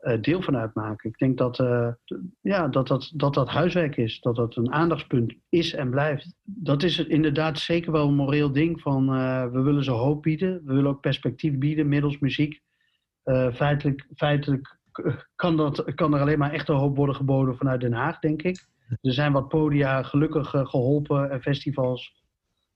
[0.00, 1.10] uh, deel van uitmaken.
[1.10, 1.88] Ik denk dat, uh,
[2.40, 6.34] ja, dat, dat, dat dat huiswerk is, dat dat een aandachtspunt is en blijft.
[6.42, 9.06] Dat is inderdaad zeker wel een moreel ding van
[9.52, 10.62] we willen ze hoop bieden.
[10.64, 12.60] We willen ook perspectief bieden middels muziek.
[13.52, 14.78] feitelijk, feitelijk
[15.34, 18.42] kan, dat, kan er alleen maar echt een hoop worden geboden vanuit Den Haag, denk
[18.42, 18.66] ik.
[19.00, 22.21] Er zijn wat podia gelukkig geholpen en festivals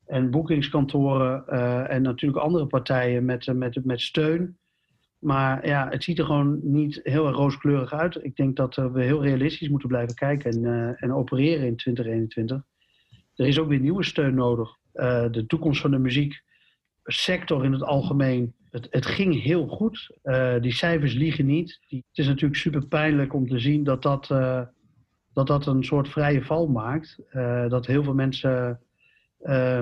[0.07, 4.59] en boekingskantoren uh, en natuurlijk andere partijen met, uh, met, met steun.
[5.19, 8.25] Maar ja, het ziet er gewoon niet heel rooskleurig uit.
[8.25, 12.63] Ik denk dat we heel realistisch moeten blijven kijken en, en opereren in 2021.
[13.35, 14.77] Er is ook weer nieuwe steun nodig.
[15.31, 20.11] de toekomst van de muzieksector in het algemeen het, het ging heel goed.
[20.61, 21.79] Die cijfers liegen niet.
[21.89, 24.27] Het is natuurlijk super pijnlijk om te zien dat dat,
[25.33, 27.19] dat, dat een soort vrije val maakt.
[27.69, 28.81] Dat heel veel mensen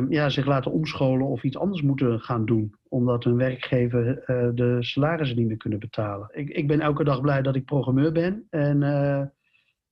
[0.09, 2.74] ja, zich laten omscholen of iets anders moeten gaan doen.
[2.88, 4.22] Omdat hun werkgever
[4.55, 6.28] de salarissen niet meer kunnen betalen.
[6.32, 8.46] Ik, ik ben elke dag blij dat ik programmeur ben.
[8.50, 8.82] En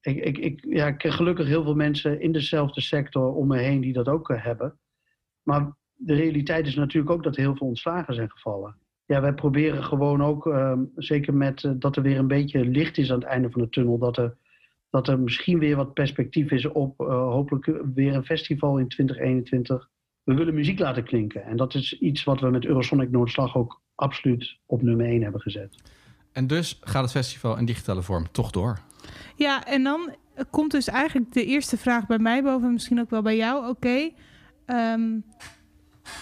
[0.00, 3.58] ik, ik, ik, ja, ik ken gelukkig heel veel mensen in dezelfde sector om me
[3.58, 4.78] heen die dat ook hebben.
[5.42, 8.76] Maar de realiteit is natuurlijk ook dat heel veel ontslagen zijn gevallen
[9.12, 13.10] ja, wij proberen gewoon ook, uh, zeker met dat er weer een beetje licht is
[13.10, 14.36] aan het einde van de tunnel, dat er,
[14.92, 19.88] dat er misschien weer wat perspectief is op uh, hopelijk weer een festival in 2021.
[20.22, 21.44] We willen muziek laten klinken.
[21.44, 25.40] En dat is iets wat we met Eurosonic Noordslag ook absoluut op nummer 1 hebben
[25.40, 25.82] gezet.
[26.32, 28.78] En dus gaat het festival in digitale vorm toch door?
[29.36, 30.14] Ja, en dan
[30.50, 33.68] komt dus eigenlijk de eerste vraag bij mij boven, misschien ook wel bij jou.
[33.68, 34.14] Oké, okay,
[34.94, 35.24] um,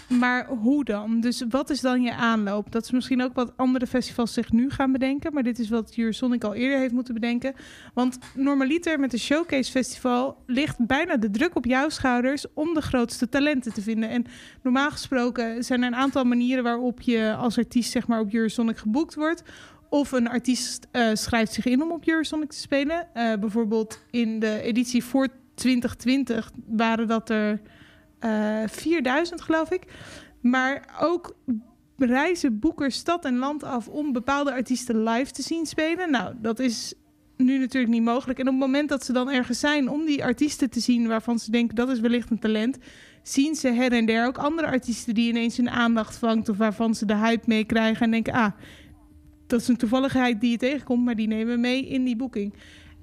[0.08, 1.20] maar hoe dan?
[1.20, 2.72] Dus wat is dan je aanloop?
[2.72, 5.32] Dat is misschien ook wat andere festivals zich nu gaan bedenken.
[5.32, 7.54] Maar dit is wat Sonic al eerder heeft moeten bedenken.
[7.94, 12.82] Want normaliter met de Showcase Festival ligt bijna de druk op jouw schouders om de
[12.82, 14.08] grootste talenten te vinden.
[14.08, 14.24] En
[14.62, 18.78] normaal gesproken zijn er een aantal manieren waarop je als artiest zeg maar, op Sonic
[18.78, 19.42] geboekt wordt.
[19.88, 23.06] Of een artiest uh, schrijft zich in om op Eurosonic te spelen.
[23.14, 27.58] Uh, bijvoorbeeld in de editie voor 2020 waren dat er eh,
[28.66, 29.82] 4000 geloof ik.
[30.40, 31.36] Maar ook
[31.96, 36.10] reizen boekers stad en land af om bepaalde artiesten live te zien spelen.
[36.10, 36.94] Nou, dat is
[37.36, 38.38] nu natuurlijk niet mogelijk.
[38.38, 41.38] En op het moment dat ze dan ergens zijn om die artiesten te zien waarvan
[41.38, 42.78] ze denken dat is wellicht een talent,
[43.22, 46.94] zien ze her en der ook andere artiesten die ineens hun aandacht vangt of waarvan
[46.94, 48.52] ze de hype mee krijgen en denken, ah,
[49.46, 52.54] dat is een toevalligheid die je tegenkomt, maar die nemen we mee in die boeking.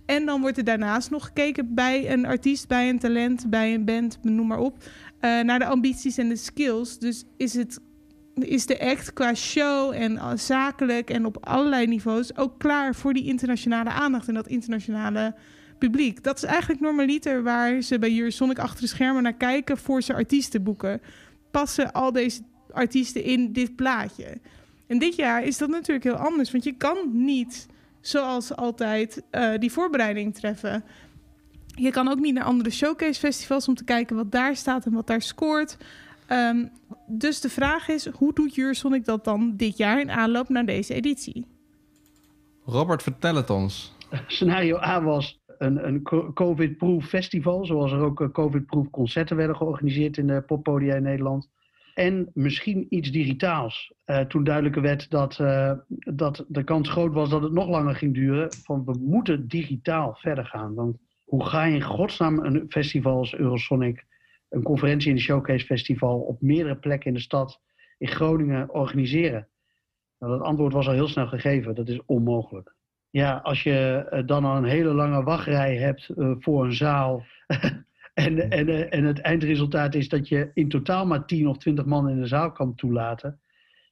[0.05, 3.85] En dan wordt er daarnaast nog gekeken bij een artiest, bij een talent, bij een
[3.85, 4.83] band, noem maar op.
[5.21, 6.99] Uh, naar de ambities en de skills.
[6.99, 7.79] Dus is, het,
[8.35, 13.25] is de act qua show en zakelijk en op allerlei niveaus ook klaar voor die
[13.25, 15.35] internationale aandacht en dat internationale
[15.77, 16.23] publiek.
[16.23, 20.13] Dat is eigenlijk normaliter waar ze bij Sonic achter de schermen naar kijken voor ze
[20.13, 21.01] artiesten boeken.
[21.51, 22.41] Passen al deze
[22.71, 24.37] artiesten in dit plaatje?
[24.87, 27.67] En dit jaar is dat natuurlijk heel anders, want je kan niet
[28.01, 30.83] zoals altijd uh, die voorbereiding treffen.
[31.79, 34.93] Je kan ook niet naar andere showcase festivals om te kijken wat daar staat en
[34.93, 35.77] wat daar scoort.
[36.31, 36.69] Um,
[37.07, 40.93] dus de vraag is, hoe doet Jursonic dat dan dit jaar in aanloop naar deze
[40.93, 41.45] editie?
[42.65, 43.95] Robert, vertel het ons.
[44.27, 46.01] Scenario A was een, een
[46.33, 51.49] COVID-proof festival, zoals er ook eh, COVID-proof concerten werden georganiseerd in de poppodia in Nederland.
[51.93, 53.93] En misschien iets digitaals.
[54.05, 57.95] Eh, toen duidelijk werd dat, eh, dat de kans groot was dat het nog langer
[57.95, 58.53] ging duren.
[58.53, 60.73] Van we moeten digitaal verder gaan.
[60.73, 60.97] Want
[61.27, 64.05] hoe ga je in godsnaam een festival als Eurosonic,
[64.49, 67.61] een conferentie in de Showcase Festival, op meerdere plekken in de stad,
[67.97, 69.47] in Groningen, organiseren?
[70.19, 71.75] Nou, dat antwoord was al heel snel gegeven.
[71.75, 72.75] Dat is onmogelijk.
[73.09, 77.25] Ja, als je eh, dan al een hele lange wachtrij hebt eh, voor een zaal.
[78.13, 81.85] en, en, eh, en het eindresultaat is dat je in totaal maar 10 of 20
[81.85, 83.39] man in de zaal kan toelaten.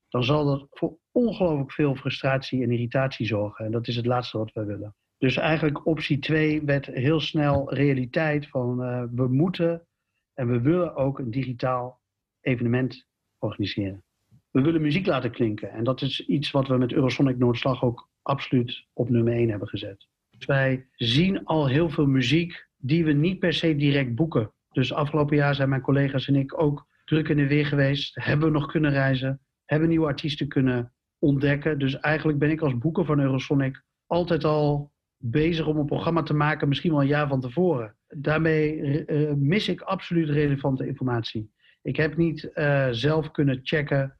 [0.09, 3.65] Dan zal dat voor ongelooflijk veel frustratie en irritatie zorgen.
[3.65, 4.95] En dat is het laatste wat wij willen.
[5.17, 9.87] Dus eigenlijk optie 2 werd heel snel realiteit van eh, we moeten
[10.33, 12.01] en we willen ook een digitaal
[12.41, 13.07] evenement
[13.37, 14.03] organiseren.
[14.51, 15.71] We willen muziek laten klinken.
[15.71, 19.67] En dat is iets wat we met Eurosonic Noordslag ook absoluut op nummer 1 hebben
[19.67, 20.07] gezet.
[20.29, 24.51] Dus wij zien al heel veel muziek die we niet per se direct boeken.
[24.71, 28.15] Dus afgelopen jaar zijn mijn collega's en ik ook druk in de weer geweest.
[28.15, 29.39] Hebben we nog kunnen reizen.
[29.65, 31.79] Hebben nieuwe artiesten kunnen ontdekken.
[31.79, 34.93] Dus eigenlijk ben ik als boeker van Eurosonic altijd al
[35.31, 37.95] bezig om een programma te maken, misschien wel een jaar van tevoren.
[38.07, 41.51] Daarmee eh, mis ik absoluut relevante informatie.
[41.81, 44.17] Ik heb niet eh, zelf kunnen checken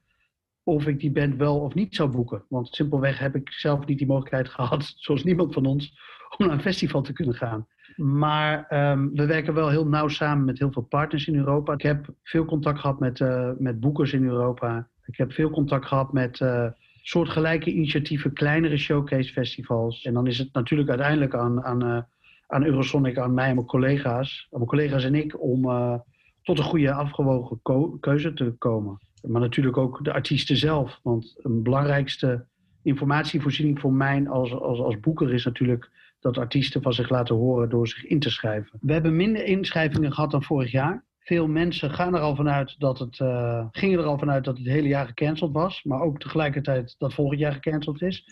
[0.62, 2.44] of ik die band wel of niet zou boeken.
[2.48, 5.98] Want simpelweg heb ik zelf niet die mogelijkheid gehad, zoals niemand van ons,
[6.36, 7.66] om naar een festival te kunnen gaan.
[7.96, 11.72] Maar ehm, we werken wel heel nauw samen met heel veel partners in Europa.
[11.72, 14.88] Ik heb veel contact gehad met, eh, met boekers in Europa.
[15.04, 16.66] Ik heb veel contact gehad met eh,
[17.08, 20.02] soortgelijke initiatieven, kleinere showcase festivals.
[20.02, 22.02] En dan is het natuurlijk uiteindelijk aan, aan, eh,
[22.46, 25.94] aan Eurosonic, aan mij en mijn collega's, aan mijn collega's en ik, om eh,
[26.42, 27.60] tot een goede afgewogen
[28.00, 28.98] keuze te komen.
[29.22, 31.00] Maar natuurlijk ook de artiesten zelf.
[31.02, 32.46] Want een belangrijkste
[32.82, 35.90] informatievoorziening voor mij als, als, als boeker is natuurlijk
[36.20, 38.78] dat artiesten van zich laten horen door zich in te schrijven.
[38.80, 41.04] We hebben minder inschrijvingen gehad dan vorig jaar.
[41.26, 44.66] Veel mensen gaan er al vanuit dat het, eh, gingen er al vanuit dat het
[44.66, 45.82] hele jaar gecanceld was.
[45.82, 48.24] Maar ook tegelijkertijd dat volgend jaar gecanceld is.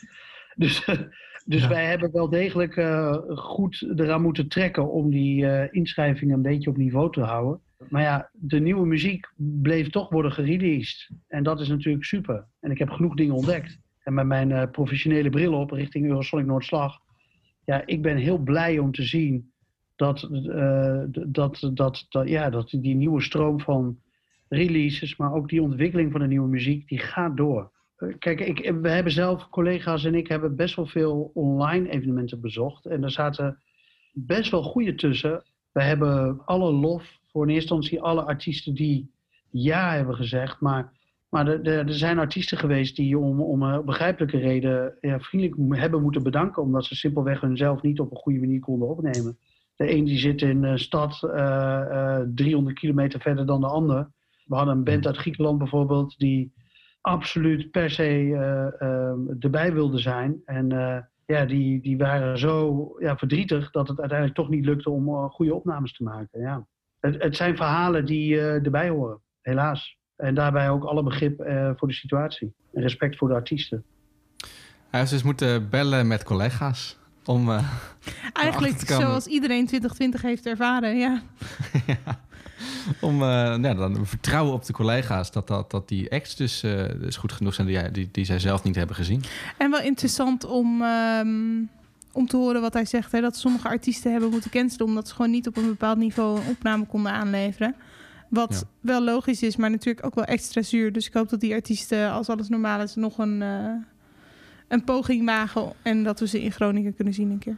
[0.54, 0.88] Dus,
[1.44, 6.42] dus wij hebben wel degelijk eh, goed eraan moeten trekken om die eh, inschrijvingen een
[6.42, 7.60] beetje op niveau te houden.
[7.88, 11.10] Maar ja, de nieuwe muziek bleef toch worden gereleased.
[11.28, 12.46] En dat is natuurlijk super.
[12.60, 13.78] En ik heb genoeg dingen ontdekt.
[14.02, 16.98] En met mijn professionele bril op richting Eurosonic Noordslag.
[17.64, 19.52] Ja, ik ben heel blij om te zien
[19.96, 23.98] dat, eh, dat, dat, dat, ja, dat die nieuwe stroom van
[24.48, 27.70] releases, maar ook die ontwikkeling van de nieuwe muziek, die gaat door.
[27.96, 32.40] Eh, Kijk, ik, we hebben zelf, collega's en ik, hebben best wel veel online evenementen
[32.40, 32.86] bezocht.
[32.86, 33.58] En er zaten
[34.12, 35.42] best wel goede tussen.
[35.72, 39.10] We hebben alle lof voor in eerste instantie alle artiesten die
[39.50, 40.60] ja hebben gezegd.
[40.60, 40.92] Maar,
[41.28, 46.02] maar er, er, zijn artiesten geweest die om, om een begrijpelijke reden ja, vriendelijk hebben
[46.02, 46.62] moeten bedanken.
[46.62, 49.38] Omdat ze simpelweg hunzelf niet op een goede manier konden opnemen.
[49.76, 54.10] De een die zit in een stad eh, eh, 300 kilometer verder dan de ander.
[54.44, 56.52] We hadden een band uit Griekenland bijvoorbeeld die
[57.00, 60.42] absoluut per se eh, eh, erbij wilde zijn.
[60.44, 64.90] En eh, ja, die, die waren zo ja, verdrietig dat het uiteindelijk toch niet lukte
[64.90, 66.40] om eh, goede opnames te maken.
[66.40, 66.66] Ja.
[67.00, 69.96] Het, het zijn verhalen die eh, erbij horen, helaas.
[70.16, 72.54] En daarbij ook alle begrip eh, voor de situatie.
[72.72, 73.84] En respect voor de artiesten.
[74.90, 76.98] Hij heeft dus moeten bellen met collega's
[77.28, 77.50] om...
[77.50, 77.54] eh,
[78.32, 81.22] Eigenlijk erachter te komen- zoals iedereen 2020 heeft ervaren, ja.
[83.00, 86.62] Om eh, nou ja, dan vertrouwen op de collega's dat, dat, dat die acts dus,
[86.62, 89.22] eh, dus goed genoeg zijn die, die, die zij zelf niet hebben gezien.
[89.56, 91.62] En wel interessant om, ehm,
[92.12, 93.12] om te horen wat hij zegt.
[93.12, 94.86] Hè, dat sommige artiesten hebben moeten cancelen...
[94.86, 97.74] omdat ze gewoon niet op een bepaald niveau een opname konden aanleveren.
[98.28, 100.92] Wat wel logisch is, maar natuurlijk ook wel extra zuur.
[100.92, 102.94] Dus ik hoop dat die artiesten, als alles normaal is...
[102.94, 103.42] nog een,
[104.68, 105.72] een poging wagen...
[105.82, 107.56] en dat we ze in Groningen kunnen zien een keer.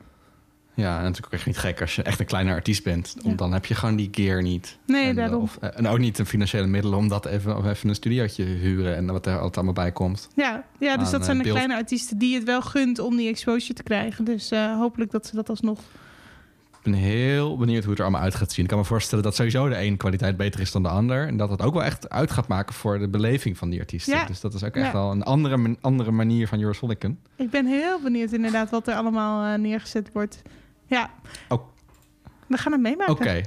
[0.77, 3.17] Ja, en natuurlijk ook echt niet gek als je echt een kleine artiest bent.
[3.23, 4.79] Want dan heb je gewoon die gear niet.
[4.87, 5.43] Nee, en, daarom.
[5.43, 8.45] Of, eh, en ook niet de financiële middelen om dat even, of even een studiootje
[8.45, 10.29] te huren en wat er altijd allemaal bij komt.
[10.35, 12.99] Ja, ja dus Aan, dat zijn eh, de beeld- kleine artiesten die het wel gunt
[12.99, 14.25] om die exposure te krijgen.
[14.25, 15.81] Dus eh, hopelijk dat ze dat alsnog...
[16.87, 18.64] Ik ben heel benieuwd hoe het er allemaal uit gaat zien.
[18.64, 21.26] Ik kan me voorstellen dat sowieso de een kwaliteit beter is dan de ander.
[21.26, 24.14] En dat het ook wel echt uit gaat maken voor de beleving van die artiesten.
[24.16, 24.24] Ja.
[24.24, 24.93] Dus dat is ook echt Ja.
[24.93, 27.18] wel een andere, andere manier van Eurosonicen.
[27.37, 30.43] Ik ben heel benieuwd inderdaad wat er allemaal eh, neergezet wordt.
[30.87, 31.11] Ja.
[31.49, 31.62] Oh.
[32.47, 33.12] We gaan het meemaken.
[33.14, 33.41] Oké.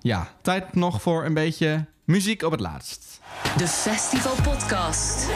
[0.00, 3.20] Ja, tijd nog voor een beetje muziek op het laatst.
[3.56, 5.30] De Festival Podcast.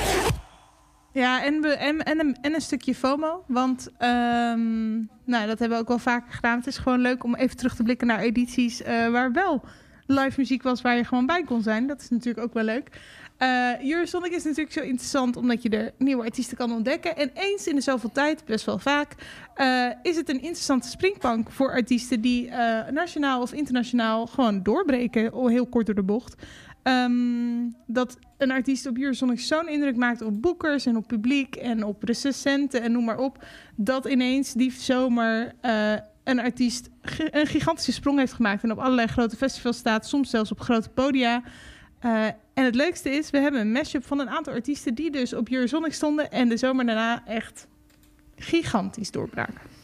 [1.17, 3.45] Ja, en, een, en een stukje FOMO.
[3.47, 4.95] Want ehm,
[5.25, 6.59] nou, dat hebben we ook wel vaker gedaan.
[6.59, 9.65] Het is gewoon leuk om even terug te blikken naar edities eh, waar wel
[10.07, 11.87] live muziek was waar je gewoon bij kon zijn.
[11.87, 12.91] Dat is natuurlijk ook wel leuk.
[13.83, 17.17] Eurosonic is natuurlijk zo interessant omdat je er nieuwe artiesten kan ontdekken.
[17.17, 19.15] En eens in de zoveel tijd, best wel vaak,
[19.55, 22.51] eh, is het een interessante springplank voor artiesten die
[22.91, 25.49] nationaal of internationaal gewoon doorbreken.
[25.49, 26.35] Heel kort door de bocht.
[26.87, 31.85] Ehm, dat een artiest op Eurosonic zo'n indruk maakt op boekers en op publiek en
[31.85, 33.45] op recensenten en noem maar op,
[33.77, 35.93] dat ineens die zomer eh,
[36.25, 36.89] een artiest
[37.31, 40.89] een gigantische sprong heeft gemaakt en op allerlei grote festivals staat, soms zelfs op grote
[40.89, 41.43] podia.
[41.99, 42.25] Eh,
[42.55, 45.49] en het leukste is, we hebben een mashup van een aantal artiesten die dus op
[45.49, 47.67] Eurosonic stonden en de zomer daarna echt
[48.37, 49.76] gigantisch doorbraken.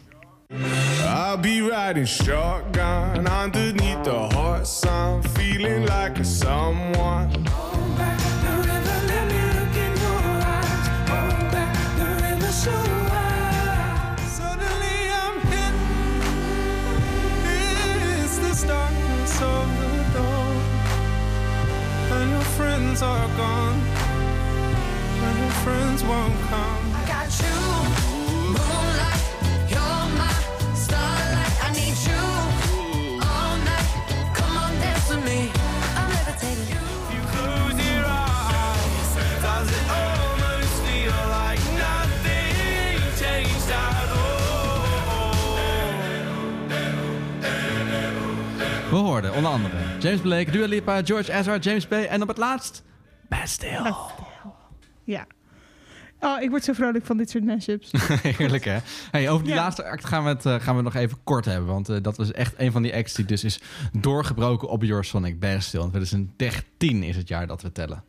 [0.55, 7.30] I'll be riding shotgun underneath the hot sun, feeling like a someone.
[14.28, 15.74] Suddenly I'm hit.
[18.20, 20.57] It's the darkness of the dawn,
[22.12, 23.80] and your friends are gone,
[25.24, 26.94] and your friends won't come.
[26.94, 28.11] I got you,
[48.93, 52.36] We hoorden onder andere James Blake, Dua Lipa, George Ezra, James Bay en op het
[52.36, 52.82] laatst
[53.28, 53.95] Bastille.
[55.05, 55.26] Ja.
[56.20, 57.90] Oh, ik word zo vrolijk van dit soort mashups.
[58.38, 58.78] Heerlijk hè?
[59.11, 59.61] Hey, over die Ja.
[59.61, 61.66] laatste act gaan we, het, eh, gaan we nog even kort hebben.
[61.68, 63.61] Want eh, dat was echt een van die acts die dus is
[63.93, 65.88] doorgebroken op Your Sonic Bastille.
[65.88, 68.05] 2013 is het jaar dat we tellen.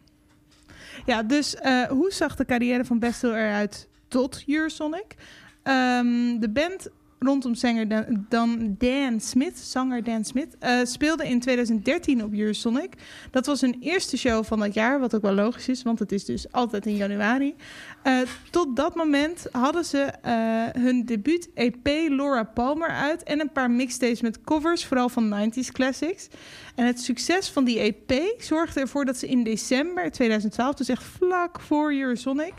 [1.06, 5.16] Ja, dus eh, hoe zag de carrière van Bastille eruit tot Eurosonic?
[5.64, 6.88] Ehm, de band
[7.24, 8.76] rondom zanger Dan, dan
[9.18, 12.94] Smith, zanger Dan Smith, eh, speelde in 2013 op Eurosonic.
[13.32, 16.12] Dat was hun eerste show van dat jaar, wat ook wel logisch is, want het
[16.12, 17.56] is dus altijd in januari.
[18.04, 18.20] Eh,
[18.50, 24.22] tot dat moment hadden ze eh, hun debuut-EP Laura Palmer uit en een paar mixtapes
[24.22, 26.28] met covers, vooral van 90s classics.
[26.76, 31.04] En het succes van die EP zorgde ervoor dat ze in december 2012, dus echt
[31.04, 32.54] vlak voor Eurosonic,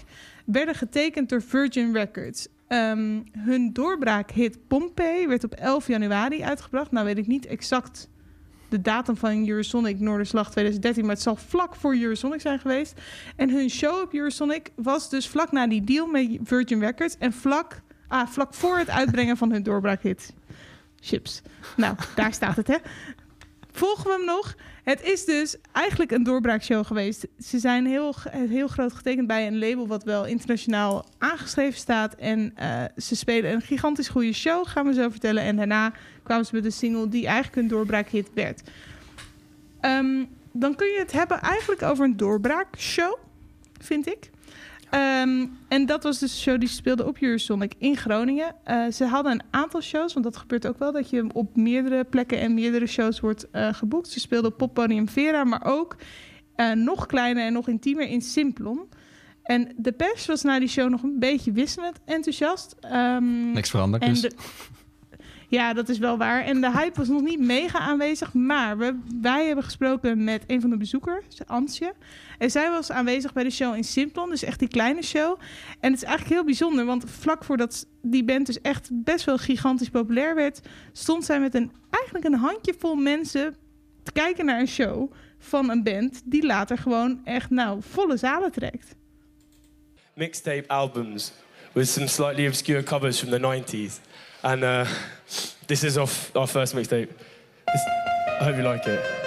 [0.44, 2.48] werden getekend door Virgin Records.
[2.68, 6.90] Ehm, hun doorbraakhit Pompeii werd op 11 januari uitgebracht.
[6.90, 8.08] Nou weet ik niet exact
[8.68, 13.00] de datum van Eurosonic Noorderslag 2013, maar het zal vlak voor Eurosonic zijn geweest.
[13.36, 17.32] En hun show op Eurosonic was dus vlak na die deal met Virgin Records en
[17.32, 20.32] vlak, ah, vlak voor het uitbrengen van hun doorbraakhit.
[21.00, 21.42] Chips.
[21.76, 22.76] Nou, daar staat het, hè.
[23.70, 24.54] Volgen we hem nog?
[24.84, 27.26] Het is dus eigenlijk een doorbraakshow geweest.
[27.38, 32.14] Ze zijn heel, heel groot getekend bij een label wat wel internationaal aangeschreven staat.
[32.14, 35.42] En eh, ze spelen een gigantisch goede show, gaan we zo vertellen.
[35.42, 38.62] En daarna kwamen ze met een single die eigenlijk een doorbraakhit werd.
[39.80, 43.18] Ehm, dan kun je het hebben eigenlijk over een doorbraakshow,
[43.80, 44.30] vind ik.
[44.94, 48.54] Ehm, en dat was dus de show die ze speelden op Eurosonic in Groningen.
[48.64, 50.92] Eh, ze hadden een aantal shows, want dat gebeurt ook wel...
[50.92, 54.08] dat je op meerdere plekken en meerdere shows wordt eh, geboekt.
[54.08, 55.96] Ze speelden op Poppodium Vera, maar ook
[56.56, 58.80] eh, nog kleiner en nog intiemer in Simplon.
[59.42, 62.76] En de pers was na die show nog een beetje wisselend enthousiast.
[62.80, 64.20] Ehm, Niks veranderd en dus.
[64.20, 64.32] de-
[65.48, 66.44] ja, dat is wel waar.
[66.44, 68.32] En de hype was nog niet mega aanwezig.
[68.32, 71.94] Maar we, wij hebben gesproken met een van de bezoekers, Ansje.
[72.38, 74.30] En zij was aanwezig bij de show in Simplon.
[74.30, 75.38] Dus echt die kleine show.
[75.80, 76.84] En het is eigenlijk heel bijzonder.
[76.84, 80.60] Want vlak voordat die band dus echt best wel gigantisch populair werd...
[80.92, 83.56] stond zij met een, eigenlijk een handjevol mensen
[84.02, 86.22] te kijken naar een show van een band...
[86.24, 88.96] die later gewoon echt nou volle zalen trekt.
[90.14, 91.32] mixtape albums
[91.72, 94.00] with some slightly obscure covers from the 90s.
[94.44, 94.86] And uh,
[95.66, 97.08] this is off our first mixtape.
[98.40, 99.23] I hope you like it.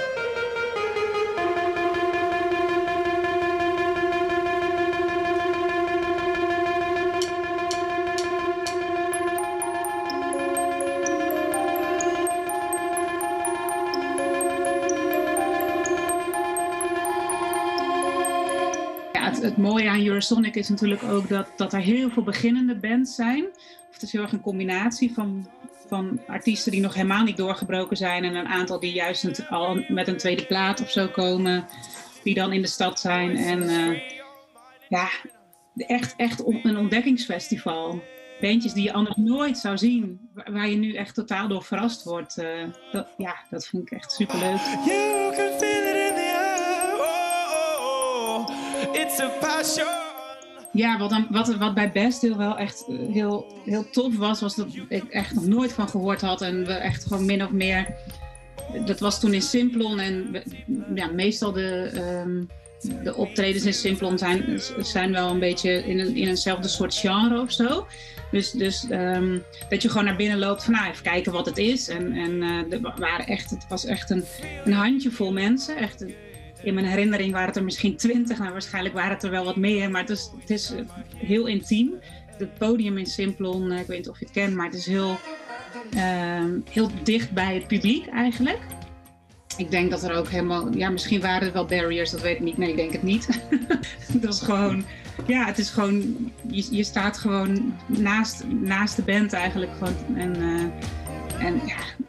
[19.77, 23.45] Mooie aan Eurosonic is natuurlijk ook dat, dat er heel veel beginnende bands zijn.
[23.87, 25.49] Of het is heel erg een combinatie van,
[25.87, 28.23] van artiesten die nog helemaal niet doorgebroken zijn.
[28.23, 31.65] En een aantal die juist al met een tweede plaat of zo komen.
[32.23, 33.37] Die dan in de stad zijn.
[33.37, 33.99] En eh,
[34.89, 35.09] ja,
[35.75, 38.03] echt, echt een ontdekkingsfestival.
[38.41, 40.29] Bandjes die je anders nooit zou zien.
[40.33, 42.37] Waar, je nu echt totaal door verrast wordt.
[42.37, 44.59] eh, dat, ja, dat vond ik echt superleuk.
[44.85, 45.86] You
[50.71, 54.55] Ja, wat, wat, wat bij Best heel wel echt eh, heel, heel tof was, was
[54.55, 56.41] dat ik echt nog nooit van gehoord had.
[56.41, 57.87] En we echt gewoon min of meer.
[58.85, 59.99] Dat was toen in Simplon.
[59.99, 60.43] En
[60.95, 62.43] ja, meestal de, ehm,
[63.03, 67.41] de optredens in Simplon zijn, zijn wel een beetje in, een, in eenzelfde soort genre
[67.41, 67.87] of zo.
[68.31, 69.37] Dus, dus ehm,
[69.69, 71.87] dat je gewoon naar binnen loopt van nou, even kijken wat het is.
[71.89, 74.23] En, en eh, er wa- waren echt, het was echt een,
[74.65, 75.77] een handjevol mensen.
[75.77, 76.05] Echt
[76.61, 78.37] in mijn herinnering waren het er misschien twintig.
[78.37, 79.91] Nou, waarschijnlijk waren het er wel wat meer.
[79.91, 80.73] Maar het is, het is
[81.15, 81.93] heel intiem.
[82.37, 84.85] Het podium in Simplon, eh, ik weet niet of je het kent, maar het is
[84.85, 85.17] heel,
[85.93, 88.59] ehm, heel dicht bij het publiek eigenlijk.
[89.57, 92.41] Ik denk dat er ook helemaal, ja, misschien waren er wel barriers, dat weet ik
[92.41, 92.57] niet.
[92.57, 93.27] Nee, ik denk het niet.
[94.13, 94.85] het was gewoon,
[95.27, 96.15] ja, het is gewoon,
[96.49, 99.71] je, je staat gewoon naast, naast de band eigenlijk.
[99.77, 102.06] Gewoon, en, eh, en ja,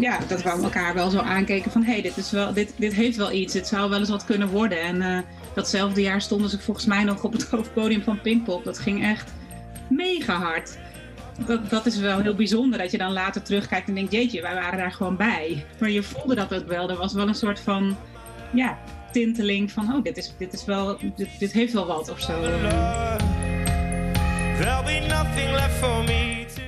[0.00, 2.94] ja, dat we elkaar wel zo aankeken van, hé, hey, dit, is wel, dit, dit
[2.94, 4.80] heeft wel iets, dit zou wel eens wat kunnen worden.
[4.80, 5.18] En eh,
[5.54, 8.64] datzelfde jaar stonden ze volgens mij nog op het hoofdpodium van Pinkpop.
[8.64, 9.32] Dat ging echt
[9.88, 10.78] mega hard.
[11.46, 14.54] Dat, dat is wel heel bijzonder, dat je dan later terugkijkt en denkt, jeetje, wij
[14.54, 15.64] waren daar gewoon bij.
[15.78, 16.90] Maar je voelde dat ook wel.
[16.90, 17.96] Er was wel een soort van,
[18.52, 18.78] ja,
[19.12, 22.42] tinteling van, oh, dit, is, dit, is wel, dit, dit heeft wel wat of zo.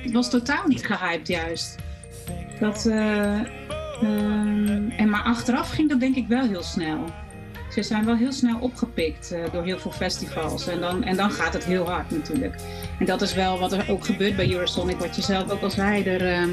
[0.03, 1.77] Het was totaal niet gehyped juist.
[2.63, 3.39] Dat, eh,
[4.01, 7.05] ehm, en maar achteraf ging dat denk ik wel heel snel.
[7.71, 10.67] Ze zijn wel heel snel opgepikt eh, door heel veel festivals.
[10.67, 12.55] En dan, en dan gaat het heel hard natuurlijk.
[12.99, 14.97] En dat is wel wat er ook gebeurt bij Eurosonic.
[14.97, 16.03] Wat je zelf ook al zei.
[16.03, 16.49] Er, ehm,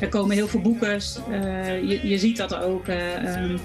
[0.00, 1.18] er komen heel veel boekers.
[1.30, 2.88] Eh, je, je ziet dat er ook.
[2.88, 3.56] eh, ehm,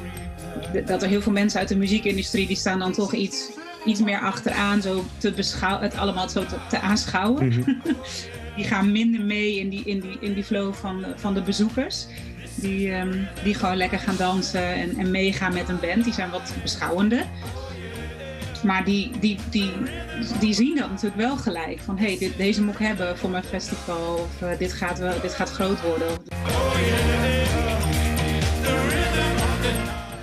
[0.86, 2.48] dat er heel veel mensen uit de muziekindustrie.
[2.48, 3.50] die staan dan toch iets,
[3.86, 4.82] iets meer achteraan.
[4.82, 7.64] Zo te beschouwen, het allemaal zo te, te aanschouwen.
[8.56, 12.08] die gaan minder mee in die, in die, in die flow van, van de bezoekers.
[12.56, 16.04] Die, ehm, die gewoon lekker gaan dansen en, en meegaan met een band.
[16.04, 17.26] Die zijn wat beschouwender.
[18.64, 19.72] Maar die, die, die,
[20.40, 21.80] die zien dat natuurlijk wel gelijk.
[21.80, 24.14] Van hé, hey, deze moet ik hebben voor mijn festival.
[24.14, 26.08] Of eh, dit, gaat wel, dit gaat groot worden.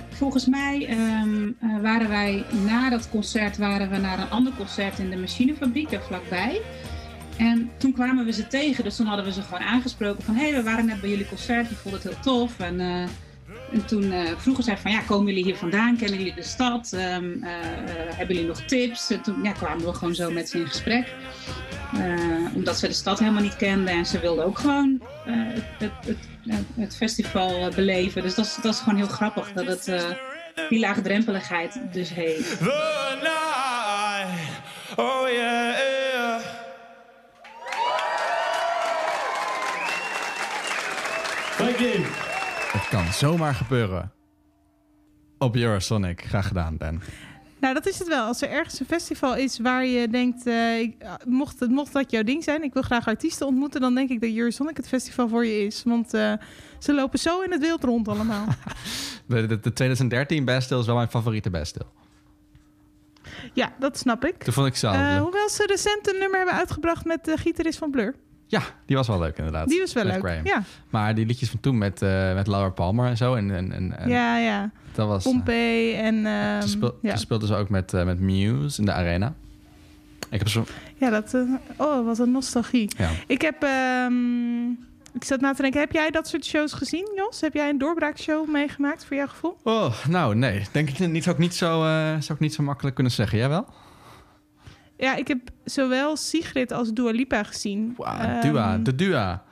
[0.09, 4.99] Volgens mij ehm, eh, waren wij na dat concert waren we naar een ander concert
[4.99, 6.61] in de machinefabriek daar vlakbij.
[7.39, 10.49] En toen kwamen we ze tegen, dus toen hadden we ze gewoon aangesproken van hé,
[10.49, 12.59] hey, we waren net bij jullie concert, we vonden het heel tof.
[12.59, 13.01] En, eh,
[13.71, 15.97] en toen eh, vroegen zij van ja, komen jullie hier vandaan?
[15.97, 16.93] Kennen jullie de stad?
[16.93, 17.49] Ehm, eh,
[18.15, 19.09] hebben jullie nog tips?
[19.09, 21.13] En toen ja, kwamen we gewoon zo met ze in gesprek.
[22.53, 26.17] Omdat ze de stad helemaal niet kenden en ze wilden ook gewoon het, het,
[26.75, 28.21] het, festival beleven.
[28.21, 30.15] Dus dat is, gewoon heel grappig dat het
[30.69, 32.61] die laagdrempeligheid dus heeft.
[34.95, 35.88] Oh yeah.
[42.71, 44.11] Het kan zomaar gebeuren.
[45.37, 46.21] Op Eurosonic.
[46.25, 47.01] Graag gedaan, Ben.
[47.59, 48.25] Nou, dat is het wel.
[48.25, 51.93] Als er ergens een festival is waar je denkt, eh, ik- ah, mocht, het, mocht
[51.93, 54.87] dat jouw ding zijn, ik wil graag artiesten ontmoeten, dan denk ik dat Eurosonic het
[54.87, 55.83] festival voor je is.
[55.85, 56.33] Want eh,
[56.79, 58.45] ze lopen zo in het wild rond allemaal.
[59.27, 61.85] De, de, de 2013 Bastille is wel mijn favoriete Bastille.
[63.53, 64.43] ja, dat snap ik.
[64.43, 64.95] Toen vond ik zelf.
[64.95, 68.15] Eh, hoewel ze recent een nummer hebben uitgebracht met de gitarist van Blur.
[68.51, 69.67] Ja, die was wel leuk inderdaad.
[69.67, 70.45] Die was wel leuk, Graham.
[70.45, 70.63] ja.
[70.89, 73.33] Maar die liedjes van toen met, eh, met Laura Palmer en zo.
[73.35, 74.69] En, en, ja, ja.
[74.93, 75.23] Dat was...
[75.23, 76.25] Pompey en...
[76.25, 77.09] ehm, Toen, speel- ja.
[77.09, 79.33] toen speelden ze ook met, eh, met Muse in de arena.
[80.29, 80.65] Ik heb zo...
[80.97, 81.33] ja, dat...
[81.33, 81.41] eh,
[81.77, 82.89] oh, wat een nostalgie.
[82.97, 83.09] Ja.
[83.27, 83.63] Ik heb...
[83.63, 84.69] ehm,
[85.13, 87.41] ik zat na te denken, heb jij dat soort shows gezien, Jos?
[87.41, 89.57] Heb jij een doorbraakshow meegemaakt voor jouw gevoel?
[89.63, 90.67] Oh, nou nee.
[90.71, 93.37] Denk ik niet, zou, ik niet zo, eh, zou ik niet zo makkelijk kunnen zeggen.
[93.37, 93.65] Jij wel?
[94.99, 97.95] Ja, ik heb zowel Sigrid als Dua Lipa gezien.
[97.97, 99.43] Ehm, Dua, de Dua.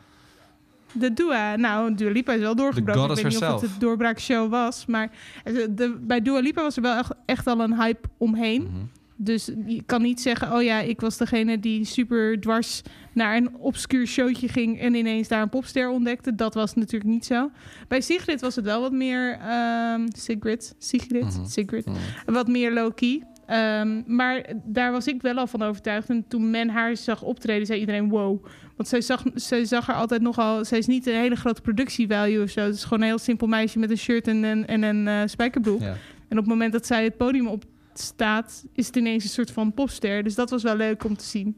[0.91, 1.55] De Dua.
[1.55, 3.01] Nou, Dua Lipa is wel doorgebroken.
[3.09, 4.85] Ik weet niet of het een doorbraakshow was.
[4.85, 5.11] Maar
[5.43, 8.61] de, de- bij Dua Lipa was er wel echt, echt al een hype omheen.
[8.63, 8.71] Mhm.
[9.19, 10.53] Dus je kan niet zeggen...
[10.53, 12.81] oh ja, ik was degene die super dwars
[13.13, 14.79] naar een obscuur showtje ging...
[14.79, 16.35] en ineens daar een popster ontdekte.
[16.35, 17.49] Dat was natuurlijk niet zo.
[17.87, 19.37] Bij Sigrid was het wel wat meer...
[19.39, 21.45] ehm Sigrid, Sigrid, Mhm.
[21.45, 21.85] Sigrid.
[22.25, 23.23] Wat meer low-key.
[23.47, 26.09] Ehm, maar daar was ik wel al van overtuigd.
[26.09, 28.45] En toen men haar zag optreden, zei iedereen wow.
[28.75, 30.65] Want zij zag, zij zag er altijd nogal...
[30.65, 32.61] Zij is niet een hele grote productievalue of zo.
[32.61, 35.21] Het is gewoon een heel simpel meisje met een shirt en een, en een eh,
[35.25, 35.81] spijkerbroek.
[35.81, 35.95] Ja.
[36.27, 38.65] En op het moment dat zij het podium op staat...
[38.73, 40.23] is het ineens een soort van popster.
[40.23, 41.55] Dus dat was wel leuk om te zien.